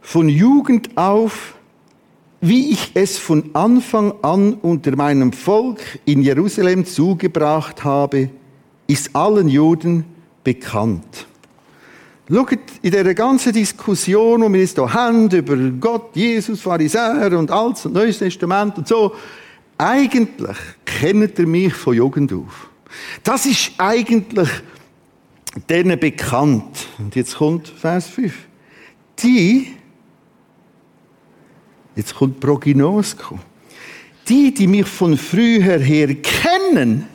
von 0.00 0.28
Jugend 0.28 0.96
auf 0.96 1.54
wie 2.46 2.72
ich 2.72 2.90
es 2.92 3.16
von 3.16 3.54
Anfang 3.54 4.12
an 4.20 4.52
unter 4.52 4.94
meinem 4.96 5.32
Volk 5.32 5.80
in 6.04 6.20
Jerusalem 6.20 6.84
zugebracht 6.84 7.84
habe, 7.84 8.28
ist 8.86 9.16
allen 9.16 9.48
Juden 9.48 10.04
bekannt. 10.42 11.26
Schaut, 12.30 12.52
in 12.82 12.90
dieser 12.90 13.14
ganzen 13.14 13.54
Diskussion, 13.54 14.42
die 14.42 14.52
wir 14.52 14.60
jetzt 14.60 14.76
hier 14.76 14.92
haben, 14.92 15.30
über 15.30 15.56
Gott, 15.56 16.14
Jesus, 16.14 16.60
Pharisäer 16.60 17.32
und 17.38 17.50
Altes 17.50 17.86
und 17.86 17.94
Neues 17.94 18.18
Testament 18.18 18.76
und 18.76 18.88
so, 18.88 19.14
eigentlich 19.78 20.56
kennt 20.84 21.38
ihr 21.38 21.46
mich 21.46 21.72
von 21.72 21.94
Jugend 21.94 22.30
auf. 22.30 22.68
Das 23.22 23.46
ist 23.46 23.72
eigentlich 23.78 24.50
denen 25.68 25.98
bekannt. 25.98 26.88
Und 26.98 27.14
jetzt 27.14 27.36
kommt 27.36 27.68
Vers 27.68 28.08
5. 28.08 28.34
Die, 29.20 29.68
jetzt 31.94 32.14
kommt 32.14 32.40
Prognosko. 32.40 33.38
Die, 34.28 34.52
die 34.52 34.66
mich 34.66 34.86
von 34.86 35.16
früher 35.16 35.78
her 35.78 36.14
kennen, 36.14 37.06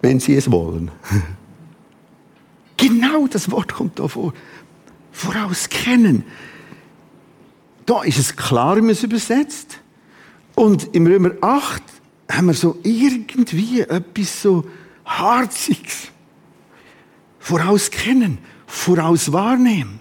wenn 0.00 0.20
sie 0.20 0.34
es 0.34 0.50
wollen. 0.50 0.90
Genau 2.78 3.26
das 3.26 3.50
Wort 3.50 3.72
kommt 3.72 3.98
da 3.98 4.06
vor. 4.06 4.34
Vorauskennen. 5.10 6.24
Da 7.86 8.02
ist 8.02 8.18
es 8.18 8.36
klar, 8.36 8.76
wie 8.76 8.90
es 8.90 9.02
übersetzt. 9.02 9.80
Und 10.54 10.94
im 10.94 11.06
Römer 11.06 11.30
8 11.40 11.82
haben 12.30 12.48
wir 12.48 12.54
so 12.54 12.78
irgendwie 12.82 13.80
etwas 13.80 14.42
so 14.42 14.66
Harziges. 15.06 16.08
Vorauskennen, 17.38 18.38
vorauswahrnehmen. 18.66 20.00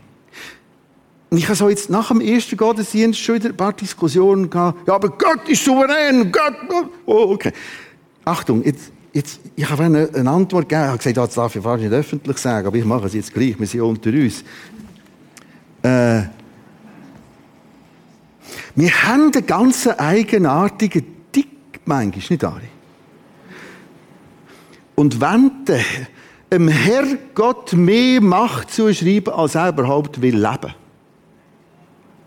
Und 1.30 1.38
ich 1.38 1.46
habe 1.46 1.56
so 1.56 1.70
jetzt 1.70 1.89
nach 1.89 2.08
dem 2.08 2.22
ersten 2.22 2.58
Gottesdienst 2.58 3.20
schon 3.20 3.36
wieder 3.36 3.50
ein 3.50 3.58
paar 3.58 3.74
Diskussionen 3.74 4.50
gehabt. 4.50 4.88
Ja, 4.88 4.96
aber 4.96 5.10
Gott 5.10 5.48
ist 5.48 5.63
souverän, 5.63 6.32
Gott, 6.32 6.56
Gott. 6.68 6.89
Oh, 7.06 7.34
okay. 7.34 7.52
Achtung, 8.24 8.63
jetzt, 8.63 8.91
jetzt, 9.13 9.39
ich 9.56 9.70
habe 9.70 9.84
eine, 9.84 10.10
eine 10.13 10.30
Antwort 10.30 10.70
gegeben. 10.70 10.84
Ich 10.84 10.88
habe 10.88 10.98
gesagt, 10.98 11.18
das 11.18 11.34
darf 11.36 11.56
ich 11.56 11.62
fast 11.62 11.84
nicht 11.84 11.94
öffentlich 11.94 12.38
sagen, 12.38 12.65
aber 12.65 12.78
ich 12.78 12.86
mache 12.86 13.06
es 13.08 13.13
jetzt 13.13 13.34
gleich. 13.34 13.60
Wir 13.60 13.68
sind 13.68 13.82
unter 13.82 14.10
uns. 14.10 14.44
Äh, 15.84 16.24
wir 18.76 19.04
haben 19.04 19.32
einen 19.34 19.46
ganz 19.46 19.88
eigenartigen 19.88 21.06
Dick, 21.36 21.48
manchmal, 21.86 22.24
nicht 22.30 22.44
alle. 22.44 22.75
Und 24.96 25.20
wenn 25.22 25.52
der 25.66 25.84
dem 26.52 26.68
Herrgott 26.70 27.74
mehr 27.74 28.22
Macht 28.22 28.72
zuschreiben, 28.72 29.34
als 29.34 29.56
er 29.56 29.70
überhaupt 29.70 30.22
will 30.22 30.38
leben. 30.38 30.74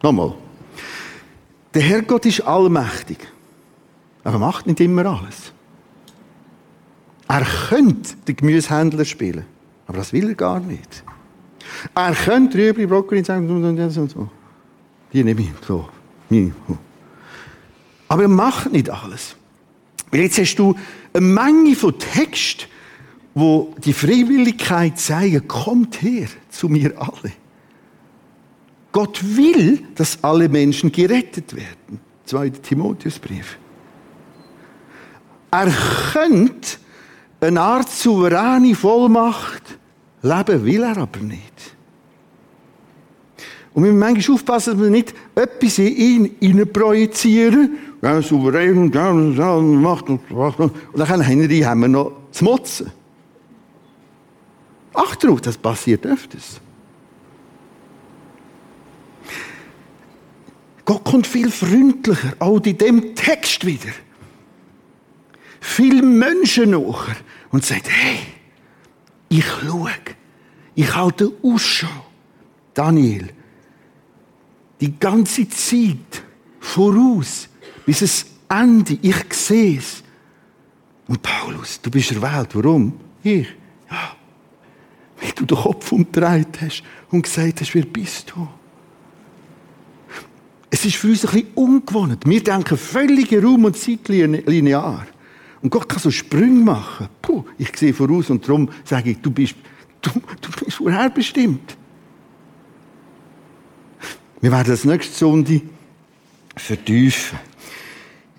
Nochmal. 0.02 0.34
Der 1.72 1.82
Herrgott 1.82 2.26
ist 2.26 2.42
allmächtig. 2.42 3.18
Aber 4.24 4.36
er 4.36 4.38
macht 4.38 4.66
nicht 4.66 4.80
immer 4.80 5.06
alles. 5.06 5.52
Er 7.26 7.46
könnte 7.68 8.16
den 8.26 8.36
Gemüsehändler 8.36 9.04
spielen. 9.04 9.44
Aber 9.86 9.98
das 9.98 10.12
will 10.12 10.28
er 10.28 10.34
gar 10.34 10.60
nicht. 10.60 11.04
Er 11.94 12.14
könnte 12.14 12.58
Rüebli, 12.58 12.86
Brokkoli 12.86 13.24
sagen, 13.24 13.48
und 13.48 14.10
so. 14.10 14.28
Die 15.12 15.24
nehme 15.24 15.40
ich 15.40 15.50
so. 15.66 15.88
Aber 18.08 18.22
er 18.22 18.28
macht 18.28 18.72
nicht 18.72 18.90
alles. 18.90 19.36
Weil 20.10 20.20
jetzt 20.20 20.38
hast 20.38 20.56
du 20.56 20.74
eine 21.12 21.26
Menge 21.26 21.74
von 21.74 21.98
Text, 21.98 22.68
wo 23.34 23.74
die 23.84 23.92
Freiwilligkeit 23.92 24.98
zeigen, 24.98 25.46
kommt 25.46 26.02
her 26.02 26.28
zu 26.50 26.68
mir 26.68 26.92
alle. 26.96 27.32
Gott 28.90 29.20
will, 29.36 29.84
dass 29.94 30.22
alle 30.24 30.48
Menschen 30.48 30.90
gerettet 30.90 31.54
werden. 31.54 32.00
2. 32.24 32.50
Timotheusbrief. 32.50 33.58
Er 35.50 35.72
könnte 36.12 36.78
eine 37.40 37.60
Art 37.60 37.88
souveräne 37.88 38.74
Vollmacht 38.74 39.78
leben, 40.22 40.64
will 40.64 40.82
er 40.82 40.96
aber 40.96 41.20
nicht. 41.20 41.76
Und 43.72 43.84
wir 43.84 43.92
müssen 43.92 44.00
manchmal 44.00 44.34
aufpassen, 44.34 44.74
dass 44.74 44.82
wir 44.82 44.90
nicht 44.90 45.14
etwas 45.34 45.78
in 45.78 45.96
ihn 45.96 46.34
hineinprojizieren. 46.40 47.78
Ja, 48.00 48.22
souverän 48.22 48.78
und 48.78 48.94
ja, 48.94 49.10
und 49.10 49.82
macht 49.82 50.08
und 50.08 50.30
macht. 50.30 50.60
Und 50.60 50.72
dann 50.94 51.26
haben 51.26 51.80
wir 51.80 51.88
noch 51.88 52.12
zu 52.30 52.44
motzen. 52.44 52.92
Acht 54.94 55.24
drauf, 55.24 55.40
das 55.40 55.58
passiert 55.58 56.06
öfters. 56.06 56.60
Gott 60.84 61.04
kommt 61.04 61.26
viel 61.26 61.50
freundlicher, 61.50 62.34
auch 62.38 62.60
in 62.64 62.78
dem 62.78 63.14
Text 63.14 63.66
wieder. 63.66 63.92
Viel 65.60 66.02
Menschen 66.02 66.70
nachher 66.70 67.16
und 67.50 67.64
sagt, 67.64 67.90
hey, 67.90 68.20
ich 69.28 69.44
schaue, 69.44 69.90
ich 70.74 70.94
halte 70.94 71.32
Ausschau. 71.42 72.06
Daniel, 72.72 73.28
die 74.80 74.98
ganze 74.98 75.48
Zeit 75.48 76.22
voraus, 76.60 77.48
bis 77.88 78.02
es 78.02 78.26
Ende, 78.50 78.98
ich 79.00 79.32
sehe 79.32 79.78
es. 79.78 80.02
Und 81.06 81.22
Paulus, 81.22 81.80
du 81.80 81.90
bist 81.90 82.12
erwählt. 82.12 82.50
Warum? 82.52 82.92
Ich. 83.22 83.48
Ja. 83.90 84.14
Weil 85.18 85.32
du 85.34 85.46
den 85.46 85.56
Kopf 85.56 85.90
umgedreht 85.90 86.60
hast 86.60 86.82
und 87.10 87.22
gesagt 87.22 87.62
hast, 87.62 87.74
wer 87.74 87.86
bist 87.86 88.30
du? 88.36 88.46
Es 90.68 90.84
ist 90.84 90.96
für 90.96 91.08
uns 91.08 91.24
ein 91.24 91.30
bisschen 91.30 91.54
ungewohnt. 91.54 92.26
Wir 92.26 92.44
denken 92.44 92.76
völlig 92.76 93.32
Raum 93.42 93.64
und 93.64 93.74
Zeit 93.78 94.06
linear. 94.06 95.06
Und 95.62 95.70
Gott 95.70 95.88
kann 95.88 95.98
so 95.98 96.10
Sprünge 96.10 96.62
machen. 96.62 97.08
Puh, 97.22 97.46
ich 97.56 97.74
sehe 97.74 97.94
voraus 97.94 98.28
und 98.28 98.46
darum 98.46 98.68
sage 98.84 99.12
ich, 99.12 99.20
du 99.22 99.30
bist, 99.30 99.54
du, 100.02 100.10
du 100.42 100.50
bist 100.62 100.76
vorherbestimmt. 100.76 101.74
Wir 104.42 104.52
werden 104.52 104.68
das 104.68 104.84
nächste 104.84 105.14
Sonde 105.14 105.62
vertiefen. 106.54 107.47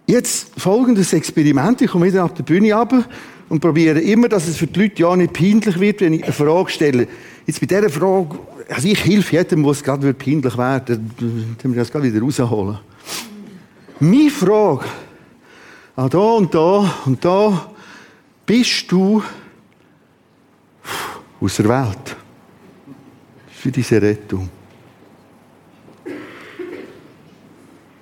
Jetzt 0.10 0.60
folgendes 0.60 1.14
Experiment. 1.14 1.84
Ich 1.84 1.92
komme 1.92 2.08
wieder 2.08 2.26
auf 2.26 2.34
die 2.34 2.42
Bühne 2.42 2.74
runter 2.74 3.06
und 3.48 3.60
probiere 3.60 4.00
immer, 4.00 4.28
dass 4.28 4.48
es 4.48 4.58
für 4.58 4.66
die 4.66 4.80
Leute 4.80 5.04
ja 5.04 5.16
nicht 5.16 5.34
peinlich 5.34 5.80
wird, 5.80 6.02
wenn 6.02 6.14
ich 6.14 6.24
eine 6.24 6.34
Frage 6.34 6.72
stelle. 6.72 7.08
Jetzt 7.46 7.60
bei 7.60 7.68
dieser 7.68 7.92
Frage, 7.92 8.40
also 8.70 8.88
ich 8.88 9.06
helfe 9.06 9.36
jedem, 9.36 9.64
wo 9.64 9.70
es 9.70 9.84
gerade 9.84 10.12
peinlich 10.16 10.58
wäre, 10.58 10.82
dann 10.82 11.12
wir 11.62 11.76
das 11.76 11.92
gerade 11.92 12.12
wieder 12.12 12.26
rausholen. 12.26 12.80
Meine 14.00 14.32
Frage 14.32 14.86
an 15.96 16.10
da 16.10 16.18
und 16.18 16.56
da 16.56 17.02
und 17.06 17.24
da, 17.24 17.72
bist 18.48 18.92
du 18.92 19.22
aus 21.40 21.56
der 21.58 21.70
Welt 21.70 22.16
für 23.52 23.72
diese 23.72 24.02
Rettung? 24.02 24.50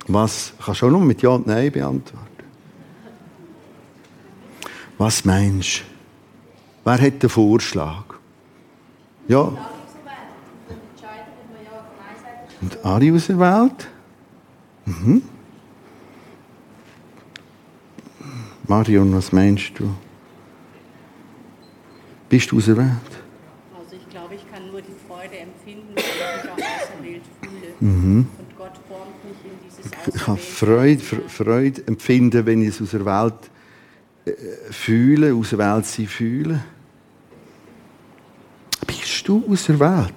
Was 0.08 0.54
kannst 0.64 0.82
du 0.82 0.88
auch 0.88 0.92
nur 0.92 1.02
mit 1.02 1.22
Ja 1.22 1.30
und 1.30 1.48
Nein 1.48 1.72
beantworten? 1.72 2.28
Was 4.98 5.26
meinst 5.26 5.80
du? 5.80 5.84
Wer 6.86 7.02
hat 7.02 7.22
den 7.22 7.30
Vorschlag? 7.30 8.06
Ja. 9.28 9.52
Und 12.62 12.86
Ari 12.86 13.12
auserwählt? 13.12 13.88
Mhm. 14.86 15.22
Marion, 18.66 19.14
was 19.16 19.32
meinst 19.32 19.72
du? 19.78 19.94
Bist 22.30 22.52
du 22.52 22.58
auserwählt? 22.58 22.90
Also 23.78 23.96
ich 23.96 24.10
glaube, 24.10 24.36
ich 24.36 24.50
kann 24.52 24.68
nur 24.72 24.82
die 24.82 24.96
Freude 25.08 25.38
empfinden, 25.38 25.94
wenn 25.94 26.04
ich 26.04 26.16
mich 26.44 26.52
auch 26.52 26.58
auserwählt 26.58 27.24
fühle. 27.42 27.74
Mhm. 27.80 28.28
Und 28.38 28.58
Gott 28.58 28.74
formt 28.88 29.24
mich 29.24 29.38
in 29.46 29.58
dieses 29.66 29.92
Ich 30.14 30.24
kann 30.24 30.38
Freude, 30.38 31.02
Freude 31.04 31.86
empfinden, 31.88 32.46
wenn 32.46 32.62
ich 32.62 32.70
es 32.70 32.82
auserwählt 32.82 33.34
äh, 34.26 34.32
fühle, 34.72 35.34
auserwählt 35.34 35.86
sein 35.86 36.08
fühle. 36.08 36.64
Bist 38.86 39.28
du 39.28 39.44
auserwählt? 39.50 40.14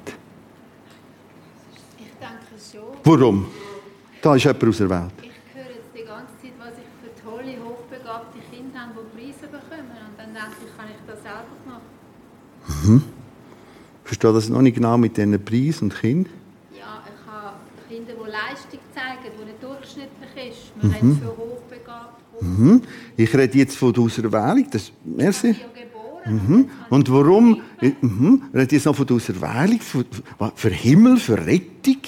Ich 1.98 2.12
denke 2.20 2.54
schon. 2.72 2.82
Warum? 3.04 3.46
Da 4.22 4.36
ist 4.36 4.44
jemand 4.44 4.64
auserwählt. 4.64 5.12
Ich 5.22 5.30
höre 5.54 5.70
jetzt 5.70 5.90
die 5.94 6.04
ganze 6.04 6.32
Zeit, 6.40 6.52
was 6.58 6.74
ich 6.78 6.86
für 7.02 7.10
tolle, 7.24 7.56
hochbegabte 7.64 8.38
Kinder 8.50 8.80
habe, 8.80 9.00
die 9.00 9.18
Preise 9.18 9.46
bekommen. 9.48 9.90
Und 9.90 10.18
dann 10.18 10.34
denke 10.34 10.56
ich, 10.64 10.76
kann 10.76 10.86
ich 10.88 11.02
das 11.06 11.22
selber 11.22 11.56
machen? 11.66 13.04
Ich 14.02 14.08
verstehe 14.18 14.32
das 14.32 14.48
noch 14.48 14.62
nicht 14.62 14.74
genau 14.74 14.98
mit 14.98 15.16
diesen 15.16 15.44
Preis 15.44 15.82
und 15.82 15.94
Kind. 15.94 16.28
Ja, 16.76 17.02
ich 17.06 17.32
habe 17.32 17.56
Kinder, 17.88 18.12
die 18.12 18.30
Leistung 18.30 18.80
zeigen, 18.94 19.34
die 19.38 19.44
nicht 19.44 19.62
durchschnittlich 19.62 20.50
ist. 20.50 20.69
Man 20.69 20.69
mhm. 20.82 21.20
Mhm. 22.40 22.82
Ich 23.16 23.34
rede 23.34 23.58
jetzt 23.58 23.76
von 23.76 23.92
der 23.92 24.02
Auserwählung. 24.02 24.66
Das, 24.70 24.92
merci. 25.04 25.54
Mhm. 26.26 26.68
Und 26.88 27.10
warum? 27.12 27.60
Mhm. 27.80 28.42
Ich 28.52 28.58
rede 28.58 28.76
jetzt 28.76 28.86
noch 28.86 28.96
von 28.96 29.06
der 29.06 29.16
Auserwählung, 29.16 29.80
für, 29.80 30.04
für 30.54 30.70
Himmel, 30.70 31.16
für 31.18 31.38
Rettung. 31.46 31.98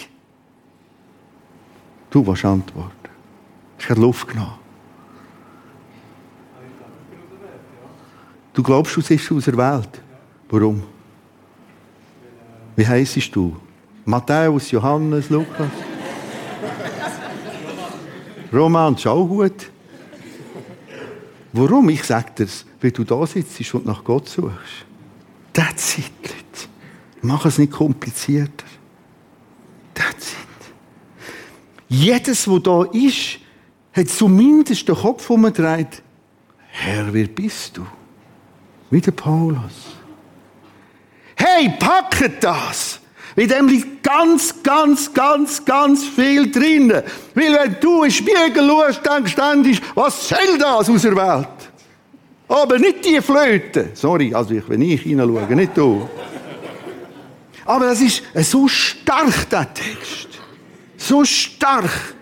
Du 2.11 2.27
warst 2.27 2.45
antworten. 2.45 2.91
Ich 3.79 3.89
habe 3.89 4.01
Luft 4.01 4.29
genommen. 4.29 4.59
Du 8.53 8.63
glaubst, 8.63 8.97
du 8.97 9.03
bist 9.03 9.33
aus 9.33 9.45
der 9.45 9.57
Welt. 9.57 10.03
Warum? 10.51 10.83
Wie 12.77 12.87
heisst 12.87 13.35
du? 13.35 13.57
Matthäus, 14.05 14.71
Johannes, 14.71 15.31
Lukas? 15.31 15.69
Roman, 18.53 18.95
gut. 18.95 19.71
Warum? 21.53 21.89
Ich 21.89 22.05
sage 22.05 22.33
dir 22.39 22.49
weil 22.81 22.91
du 22.91 23.05
da 23.05 23.27
sitzt 23.27 23.75
und 23.75 23.87
nach 23.87 24.03
Gott 24.03 24.29
suchst. 24.29 24.87
That's 25.53 25.99
it, 25.99 26.11
Leute. 26.23 26.69
Mach 27.23 27.45
es 27.47 27.59
nicht 27.59 27.73
komplizierter. 27.73 28.65
That's 29.95 30.33
it. 30.33 30.73
Jedes, 31.89 32.49
wo 32.49 32.59
da 32.59 32.85
ist, 32.85 33.39
hat 33.93 34.09
zumindest 34.09 34.89
den 34.89 34.97
Kopf 34.97 35.31
umgedreht. 35.31 36.03
Herr, 36.71 37.13
wer 37.13 37.29
bist 37.29 37.77
du? 37.77 37.87
Wie 38.91 39.01
der 39.01 39.13
Paulus. 39.13 39.97
Hey, 41.37 41.73
packet 41.79 42.43
das! 42.43 43.02
In 43.37 43.49
dem 43.49 43.69
liegt 43.69 44.03
ganz, 44.03 44.63
ganz, 44.63 45.13
ganz, 45.13 45.65
ganz 45.65 46.05
viel 46.05 46.51
drin. 46.51 46.93
Weil 47.35 47.55
wenn 47.55 47.77
du 47.81 48.03
in 48.03 48.03
den 48.03 48.11
Spiegel 48.11 48.69
schaust, 48.69 49.01
denkst 49.07 49.35
du 49.35 49.81
was 49.95 50.29
soll 50.29 50.59
das 50.59 50.91
aus 50.91 51.03
der 51.03 51.17
Welt? 51.17 51.49
Aber 52.49 52.79
nicht 52.79 53.05
die 53.05 53.21
Flöte. 53.21 53.91
Sorry, 53.95 54.35
also 54.35 54.53
ich, 54.53 54.69
wenn 54.69 54.83
ich 54.83 55.03
hineinschaue, 55.03 55.57
nicht 55.57 55.77
du. 55.77 56.09
Aber 57.65 57.87
das 57.87 58.01
ist 58.01 58.23
so 58.35 58.69
stark, 58.69 59.49
der 59.49 59.73
Text. 59.73 60.29
So 60.97 61.25
stark. 61.25 62.15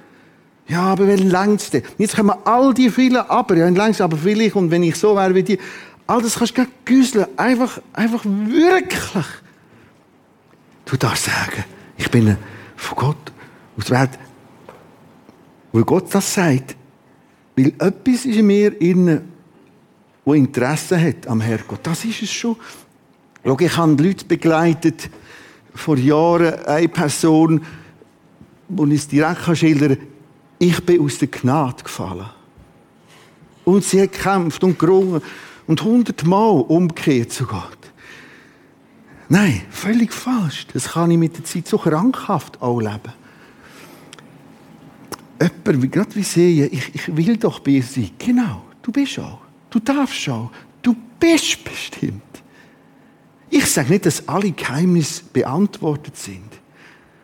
Ja, 0.68 0.82
aber 0.82 1.08
wenn 1.08 1.28
längst 1.30 1.72
denn? 1.72 1.82
Jetzt 1.98 2.14
kommen 2.14 2.36
all 2.44 2.72
die 2.72 2.90
vielen 2.90 3.16
aber, 3.16 3.56
ja, 3.56 3.68
längst 3.68 4.00
aber 4.00 4.16
vielleicht, 4.16 4.54
und 4.54 4.70
wenn 4.70 4.84
ich 4.84 4.94
so 4.94 5.16
wäre 5.16 5.34
wie 5.34 5.42
die, 5.42 5.58
all 6.06 6.22
das 6.22 6.38
kannst 6.38 6.56
du 6.56 6.62
gar 6.62 6.72
güsseln. 6.84 7.26
Einfach, 7.36 7.80
einfach 7.92 8.24
wirklich. 8.24 9.26
Du 10.84 10.96
darfst 10.96 11.24
sagen, 11.24 11.64
ich 11.96 12.10
bin 12.10 12.36
von 12.76 12.96
Gott 12.96 13.32
aus 13.76 13.84
der 13.86 14.00
Welt. 14.00 14.18
Weil 15.72 15.84
Gott 15.84 16.12
das 16.14 16.34
sagt. 16.34 16.76
Weil 17.56 17.68
etwas 17.78 18.24
ist 18.24 18.36
in 18.36 18.46
mir 18.46 18.80
innen, 18.80 19.20
wo 20.24 20.34
Interesse 20.34 21.00
hat 21.00 21.26
am 21.26 21.40
Herrgott. 21.40 21.80
Das 21.82 22.04
ist 22.04 22.22
es 22.22 22.30
schon. 22.30 22.56
Schau, 23.44 23.58
ich 23.58 23.76
habe 23.76 24.02
Leute 24.02 24.24
begleitet, 24.24 25.10
vor 25.74 25.96
Jahren, 25.96 26.54
eine 26.64 26.88
Person, 26.88 27.64
die 28.68 28.94
ich 28.94 29.08
direkt 29.08 29.56
schildern 29.56 29.96
kann, 29.96 30.06
ich 30.58 30.84
bin 30.84 31.00
aus 31.00 31.18
der 31.18 31.28
Gnade 31.28 31.82
gefallen. 31.82 32.28
Und 33.64 33.84
sie 33.84 34.02
hat 34.02 34.12
gekämpft 34.12 34.62
und 34.62 34.78
gerungen 34.78 35.22
und 35.66 35.82
hundertmal 35.82 36.62
umgekehrt 36.62 37.32
zu 37.32 37.46
Gott. 37.46 37.79
Nein, 39.32 39.62
völlig 39.70 40.12
falsch. 40.12 40.66
Das 40.72 40.88
kann 40.88 41.12
ich 41.12 41.16
mit 41.16 41.36
der 41.36 41.44
Zeit 41.44 41.68
so 41.68 41.78
krankhaft 41.78 42.60
auch 42.60 42.80
leben. 42.80 43.12
Jemand, 45.40 45.92
gerade 45.92 46.16
wie 46.16 46.24
sehe, 46.24 46.66
ich, 46.66 46.92
ich 46.92 47.16
will 47.16 47.36
doch 47.36 47.60
bei 47.60 47.70
ihr 47.70 47.82
sein. 47.84 48.10
Genau, 48.18 48.62
du 48.82 48.90
bist 48.90 49.20
auch. 49.20 49.38
Du 49.70 49.78
darfst 49.78 50.28
auch. 50.28 50.50
Du 50.82 50.96
bist 51.20 51.62
bestimmt. 51.62 52.22
Ich 53.50 53.66
sage 53.66 53.90
nicht, 53.90 54.04
dass 54.04 54.26
alle 54.28 54.50
Geheimnisse 54.50 55.22
beantwortet 55.32 56.16
sind. 56.16 56.50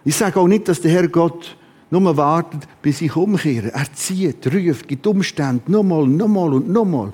Ich 0.05 0.15
sage 0.15 0.39
auch 0.39 0.47
nicht, 0.47 0.69
dass 0.69 0.81
der 0.81 0.93
Herr 0.93 1.09
Gott 1.09 1.57
nur 1.91 2.17
wartet, 2.17 2.69
bis 2.83 3.01
ich 3.01 3.17
umkehre. 3.17 3.73
Er 3.73 3.93
zieht, 3.93 4.47
ruft, 4.47 4.87
gibt 4.87 5.05
Umstände, 5.09 5.63
nochmal, 5.67 6.07
nochmal 6.07 6.55
und 6.55 6.69
nochmal. 6.69 7.13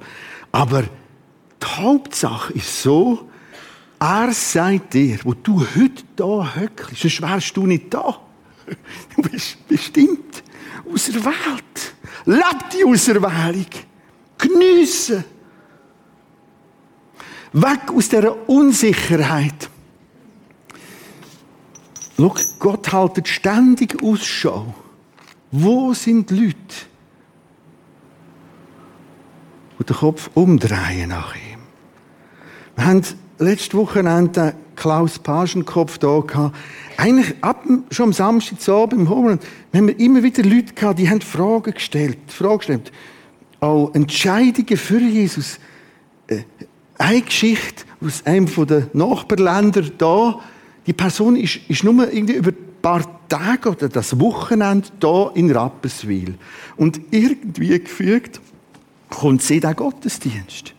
Aber 0.50 0.82
die 0.82 1.66
Hauptsache 1.66 2.52
ist 2.52 2.82
so, 2.82 3.30
er 4.02 4.32
sagt 4.32 4.94
dir, 4.94 5.20
wo 5.22 5.32
du 5.32 5.60
heute 5.60 6.02
da 6.16 6.56
höckelst, 6.56 7.02
sonst 7.02 7.22
wärst 7.22 7.56
du 7.56 7.66
nicht 7.66 7.94
da. 7.94 8.18
Du 9.14 9.22
bist 9.22 9.68
bestimmt 9.68 10.42
aus 10.92 11.06
der 11.06 11.24
Welt. 11.24 11.94
Leb 12.24 12.70
die 12.72 12.84
Auserwählung. 12.84 13.66
Geniessen. 14.38 15.24
Weg 17.52 17.92
aus 17.94 18.08
dieser 18.08 18.48
Unsicherheit. 18.48 19.70
Schau, 22.16 22.34
Gott 22.58 22.92
hält 22.92 23.28
ständig 23.28 24.02
Ausschau. 24.02 24.74
Wo 25.52 25.92
sind 25.92 26.30
die 26.30 26.46
Leute, 26.46 26.56
die 29.78 29.84
den 29.84 29.96
Kopf 29.96 30.30
umdrehen 30.34 31.10
nach 31.10 31.36
ihm? 31.36 31.60
Wir 32.76 32.84
haben 32.84 33.02
letzte 33.42 33.76
Wochenende 33.76 34.54
Klaus 34.76 35.18
Pagenkopf 35.18 35.98
da 35.98 36.20
gehabt. 36.20 36.56
Eigentlich 36.96 37.34
ab, 37.40 37.64
schon 37.90 38.06
am 38.06 38.12
Samstagabend 38.12 39.02
im 39.02 39.08
Homeland 39.08 39.42
haben 39.74 39.88
wir 39.88 39.98
immer 40.00 40.22
wieder 40.22 40.42
Leute 40.42 40.74
gehabt, 40.74 40.98
die 40.98 41.08
haben 41.08 41.20
Fragen 41.20 41.74
gestellt, 41.74 42.18
Fragen 42.28 42.58
gestellt 42.58 42.92
auch 43.62 43.94
Entscheidungen 43.94 44.76
für 44.76 44.98
Jesus. 44.98 45.58
Äh, 46.26 46.40
eine 46.98 47.22
Geschichte 47.22 47.84
aus 48.04 48.26
einem 48.26 48.48
der 48.66 48.88
Nachbarländer 48.92 49.82
da, 49.96 50.40
die 50.86 50.92
Person 50.92 51.36
ist, 51.36 51.60
ist 51.68 51.84
nur 51.84 52.12
irgendwie 52.12 52.34
über 52.34 52.50
ein 52.50 52.82
paar 52.82 53.02
Tage 53.28 53.70
oder 53.70 53.88
das 53.88 54.18
Wochenende 54.18 54.88
da 54.98 55.30
in 55.34 55.50
Rapperswil. 55.50 56.34
Und 56.76 57.00
irgendwie 57.10 57.78
gefügt 57.78 58.40
kommt 59.08 59.42
sie 59.42 59.56
in 59.56 59.60
den 59.60 59.76
Gottesdienst. 59.76 60.74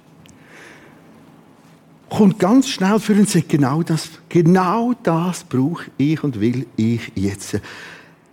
Kommt 2.15 2.37
ganz 2.37 2.69
schnell 2.69 2.99
für 2.99 3.13
uns 3.13 3.33
sagt, 3.33 3.49
genau 3.49 3.81
das, 3.81 4.07
genau 4.29 4.93
das 5.01 5.43
brauche 5.43 5.85
ich 5.97 6.23
und 6.23 6.39
will 6.39 6.67
ich 6.75 7.11
jetzt. 7.15 7.59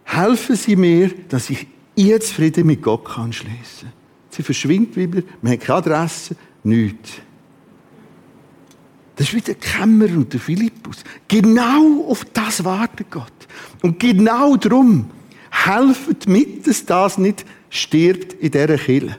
Helfen 0.04 0.54
Sie 0.54 0.76
mir, 0.76 1.10
dass 1.30 1.48
ich 1.48 1.66
jetzt 1.94 2.32
Frieden 2.32 2.66
mit 2.66 2.82
Gott 2.82 3.06
kann 3.06 3.32
schließen 3.32 3.90
Sie 4.28 4.42
verschwindet 4.42 4.96
wieder, 4.96 5.22
man 5.40 5.54
hat 5.54 5.60
keine 5.60 5.78
Adresse, 5.78 6.36
nichts. 6.62 7.12
Das 9.16 9.28
ist 9.28 9.34
wie 9.34 9.40
der 9.40 9.54
Kämmer 9.54 10.14
und 10.14 10.30
der 10.30 10.40
Philippus. 10.40 10.98
Genau 11.26 12.04
auf 12.06 12.26
das 12.34 12.62
wartet 12.62 13.10
Gott. 13.10 13.32
Und 13.80 13.98
genau 13.98 14.56
darum 14.56 15.10
helfen 15.50 16.16
mit, 16.26 16.66
dass 16.66 16.84
das 16.84 17.16
nicht 17.16 17.46
stirbt 17.70 18.34
in 18.34 18.50
dieser 18.50 18.76
Kille. 18.76 19.16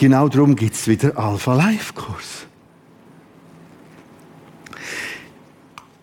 Genau 0.00 0.28
darum 0.30 0.56
gibt 0.56 0.74
es 0.76 0.88
wieder 0.88 1.18
Alpha-Life-Kurs. 1.18 2.46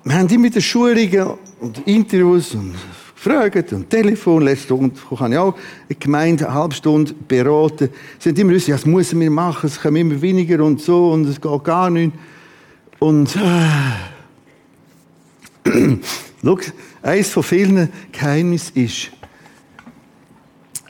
Wir 0.04 0.14
haben 0.14 0.30
immer 0.30 0.44
wieder 0.44 0.62
Schulungen 0.62 1.32
und 1.60 1.80
Interviews 1.88 2.54
und 2.54 2.76
gefragt 3.16 3.74
und 3.74 3.90
Telefon. 3.90 4.44
Letzte 4.44 4.66
Stunde 4.66 4.94
habe 5.10 5.34
ich 5.34 5.38
auch 5.40 5.56
eine 5.90 5.96
Gemeinde 6.00 6.46
eine 6.46 6.54
halbe 6.54 6.76
Stunde 6.76 7.16
beraten. 7.28 7.90
Sie 8.20 8.30
haben 8.30 8.36
immer 8.38 8.54
gesagt, 8.54 8.82
das 8.82 8.86
müssen 8.86 9.20
wir 9.20 9.32
machen, 9.32 9.66
es 9.66 9.82
kommen 9.82 9.96
immer 9.98 10.22
weniger 10.22 10.64
und 10.64 10.80
so 10.80 11.10
und 11.10 11.26
es 11.26 11.42
geht 11.42 11.64
gar 11.64 11.90
nicht. 11.90 12.12
Und 13.00 13.36
äh, 13.36 13.40
schau, 16.44 16.60
eines 17.02 17.30
von 17.30 17.42
vielen 17.42 17.90
Geheimnissen 18.12 18.76
ist, 18.76 19.10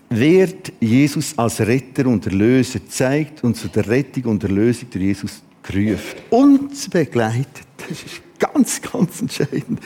wird 0.09 0.71
Jesus 0.79 1.37
als 1.37 1.59
Retter 1.59 2.07
und 2.07 2.25
Erlöser 2.25 2.79
zeigt 2.87 3.43
und 3.43 3.55
zu 3.55 3.67
der 3.67 3.87
Rettung 3.87 4.23
und 4.25 4.43
Erlösung 4.43 4.89
der 4.89 5.01
Jesus 5.01 5.41
gerufen. 5.63 6.19
Uns 6.29 6.89
begleitet. 6.89 7.67
Das 7.77 8.03
ist 8.03 8.21
ganz, 8.39 8.81
ganz 8.81 9.21
entscheidend. 9.21 9.79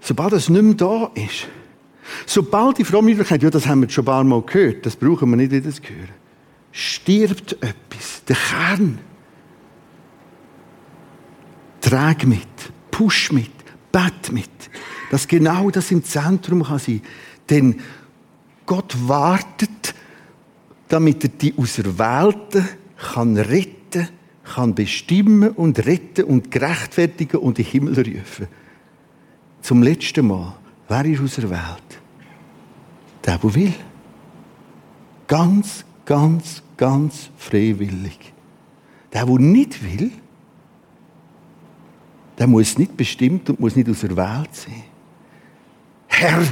Sobald 0.00 0.32
es 0.34 0.48
nicht 0.48 0.62
mehr 0.62 0.74
da 0.74 1.10
ist, 1.14 1.48
sobald 2.26 2.78
die 2.78 2.84
Frommenlichkeit, 2.84 3.42
ja, 3.42 3.50
das 3.50 3.66
haben 3.66 3.82
wir 3.82 3.88
schon 3.88 4.02
ein 4.02 4.06
paar 4.06 4.24
Mal 4.24 4.42
gehört, 4.42 4.84
das 4.84 4.96
brauchen 4.96 5.30
wir 5.30 5.36
nicht 5.36 5.52
wieder 5.52 5.70
zu 5.70 5.82
hören, 5.82 6.08
stirbt 6.72 7.52
etwas, 7.54 8.22
der 8.28 8.36
Kern. 8.36 8.98
Trag 11.80 12.26
mit, 12.26 12.48
push 12.90 13.32
mit, 13.32 13.52
bet 13.92 14.32
mit, 14.32 14.50
dass 15.10 15.28
genau 15.28 15.70
das 15.70 15.90
im 15.90 16.02
Zentrum 16.02 16.62
kann 16.64 16.78
sein. 16.78 17.02
Denn 17.48 17.80
Gott 18.66 18.96
wartet, 19.08 19.94
damit 20.88 21.24
er 21.24 21.30
die 21.30 21.54
Auserwählten 21.56 22.68
kann 22.96 23.36
retten, 23.36 24.08
kann 24.44 24.74
bestimmen 24.74 25.50
und 25.50 25.84
retten 25.86 26.24
und 26.24 26.50
gerechtfertigen 26.50 27.40
und 27.40 27.58
in 27.58 27.64
den 27.64 27.70
Himmel 27.70 27.94
rufen 27.96 28.48
zum 29.64 29.82
letzten 29.82 30.26
Mal, 30.26 30.54
wer 30.88 31.06
ist 31.06 31.22
aus 31.22 31.36
der? 31.36 31.98
Der, 33.24 33.38
will. 33.54 33.72
Ganz, 35.26 35.86
ganz, 36.04 36.62
ganz 36.76 37.30
freiwillig. 37.38 38.34
Der, 39.10 39.24
der 39.24 39.38
nicht 39.38 39.82
will, 39.82 40.10
der 42.36 42.46
muss 42.46 42.76
nicht 42.76 42.94
bestimmt 42.94 43.48
und 43.48 43.58
muss 43.58 43.74
nicht 43.74 43.88
aus 43.88 44.00
der 44.00 44.14
Welt 44.14 44.54
sein. 44.54 44.82
Herr, 46.08 46.42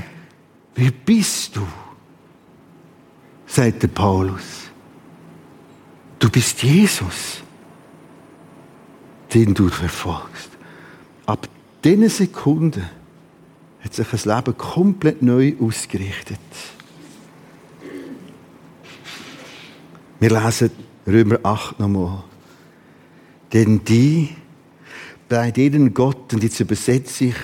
wie 0.74 0.90
bist 0.90 1.54
du? 1.54 1.66
Sagt 3.52 3.82
der 3.82 3.88
Paulus. 3.88 4.70
Du 6.18 6.30
bist 6.30 6.62
Jesus, 6.62 7.42
den 9.34 9.52
du 9.52 9.68
verfolgst. 9.68 10.48
Ab 11.26 11.48
diesen 11.84 12.08
Sekunden 12.08 12.88
hat 13.80 13.92
sich 13.92 14.08
das 14.08 14.24
Leben 14.24 14.56
komplett 14.56 15.20
neu 15.20 15.54
ausgerichtet. 15.60 16.38
Wir 20.18 20.30
lesen 20.30 20.70
Römer 21.06 21.40
8 21.42 21.80
nochmal. 21.80 22.24
Denn 23.52 23.84
die, 23.84 24.30
bei 25.28 25.50
denen 25.50 25.92
Gott, 25.92 26.32
und 26.32 26.42
jetzt 26.42 26.60
übersetze 26.60 27.26
ich, 27.26 27.36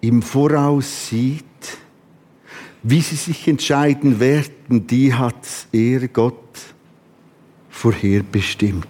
im 0.00 0.22
Voraus 0.22 1.08
sieht, 1.08 1.44
wie 2.82 3.00
sie 3.00 3.16
sich 3.16 3.46
entscheiden 3.46 4.20
werden, 4.20 4.86
die 4.86 5.12
hat 5.12 5.46
er, 5.72 6.08
Gott, 6.08 6.58
vorherbestimmt. 7.68 8.86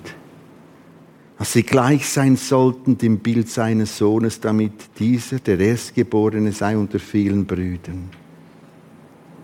Dass 1.39 1.55
sie 1.55 1.63
gleich 1.63 2.09
sein 2.09 2.37
sollten 2.37 2.99
dem 2.99 3.19
Bild 3.19 3.49
seines 3.49 3.97
Sohnes, 3.97 4.41
damit 4.41 4.73
dieser, 4.99 5.39
der 5.39 5.59
Erstgeborene, 5.59 6.53
sei 6.53 6.77
unter 6.77 6.99
vielen 6.99 7.47
Brüdern. 7.47 8.11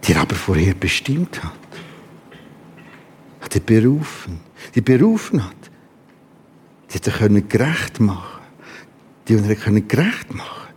Die 0.04 0.12
er 0.12 0.20
aber 0.20 0.34
vorherbestimmt 0.34 1.42
hat. 1.42 1.52
Hat 3.40 3.54
er 3.54 3.60
berufen. 3.60 4.40
Die 4.74 4.82
berufen 4.82 5.42
hat. 5.42 5.56
Die 6.90 6.98
hat 6.98 7.06
er 7.06 7.12
können 7.14 7.48
gerecht 7.48 7.98
machen. 7.98 8.42
Die 9.26 9.34
er 9.34 9.56
können 9.56 9.88
gerecht 9.88 10.34
machen. 10.34 10.68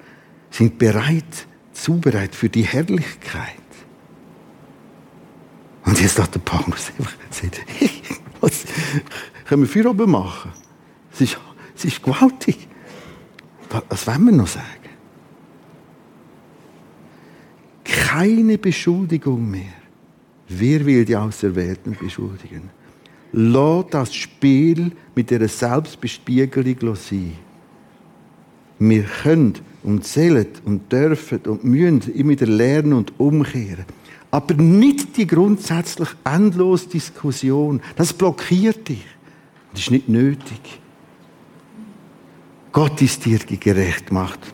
Sind 0.52 0.78
bereit, 0.78 1.48
zubereitet 1.82 2.36
für 2.36 2.50
die 2.50 2.64
Herrlichkeit. 2.64 3.56
Und 5.86 6.00
jetzt 6.00 6.20
hat 6.20 6.36
der 6.36 6.40
Paulus 6.40 6.92
einfach 6.98 7.14
gesagt, 7.30 7.62
was 8.42 8.66
können 9.46 9.64
wir 9.64 9.70
für 9.70 9.90
oben 9.90 10.12
machen? 10.12 10.52
Es 11.12 11.22
ist, 11.22 11.38
es 11.76 11.86
ist 11.86 12.04
gewaltig. 12.04 12.68
Was 13.90 14.08
wollen 14.08 14.26
wir 14.26 14.32
noch 14.34 14.48
sagen? 14.48 14.66
Keine 17.84 18.58
Beschuldigung 18.58 19.50
mehr. 19.50 19.74
Wer 20.48 20.86
will 20.86 21.06
die 21.06 21.16
Auserwählten 21.16 21.96
beschuldigen? 21.96 22.70
Lass 23.32 23.86
das 23.92 24.16
Spiel 24.16 24.92
mit 25.14 25.30
der 25.30 25.48
Selbstbespiegelung 25.48 26.96
sein. 26.96 27.36
Wir 28.80 29.04
können 29.04 29.54
und 29.84 30.06
zählen 30.06 30.48
und 30.66 30.92
dürfen 30.92 31.40
und 31.48 31.64
müssen 31.64 32.14
immer 32.14 32.32
wieder 32.32 32.48
lernen 32.48 32.94
und 32.94 33.14
umkehren. 33.20 33.86
Aber 34.32 34.54
nicht 34.54 35.18
die 35.18 35.26
grundsätzlich 35.26 36.10
endlose 36.24 36.90
Diskussion. 36.90 37.82
Das 37.96 38.14
blockiert 38.14 38.88
dich. 38.88 39.06
Das 39.72 39.82
ist 39.82 39.92
nicht 39.92 40.10
nötig. 40.10 40.80
Gott 42.72 43.02
ist 43.02 43.26
dir 43.26 43.40
gerecht 43.40 44.08
gemacht 44.08 44.54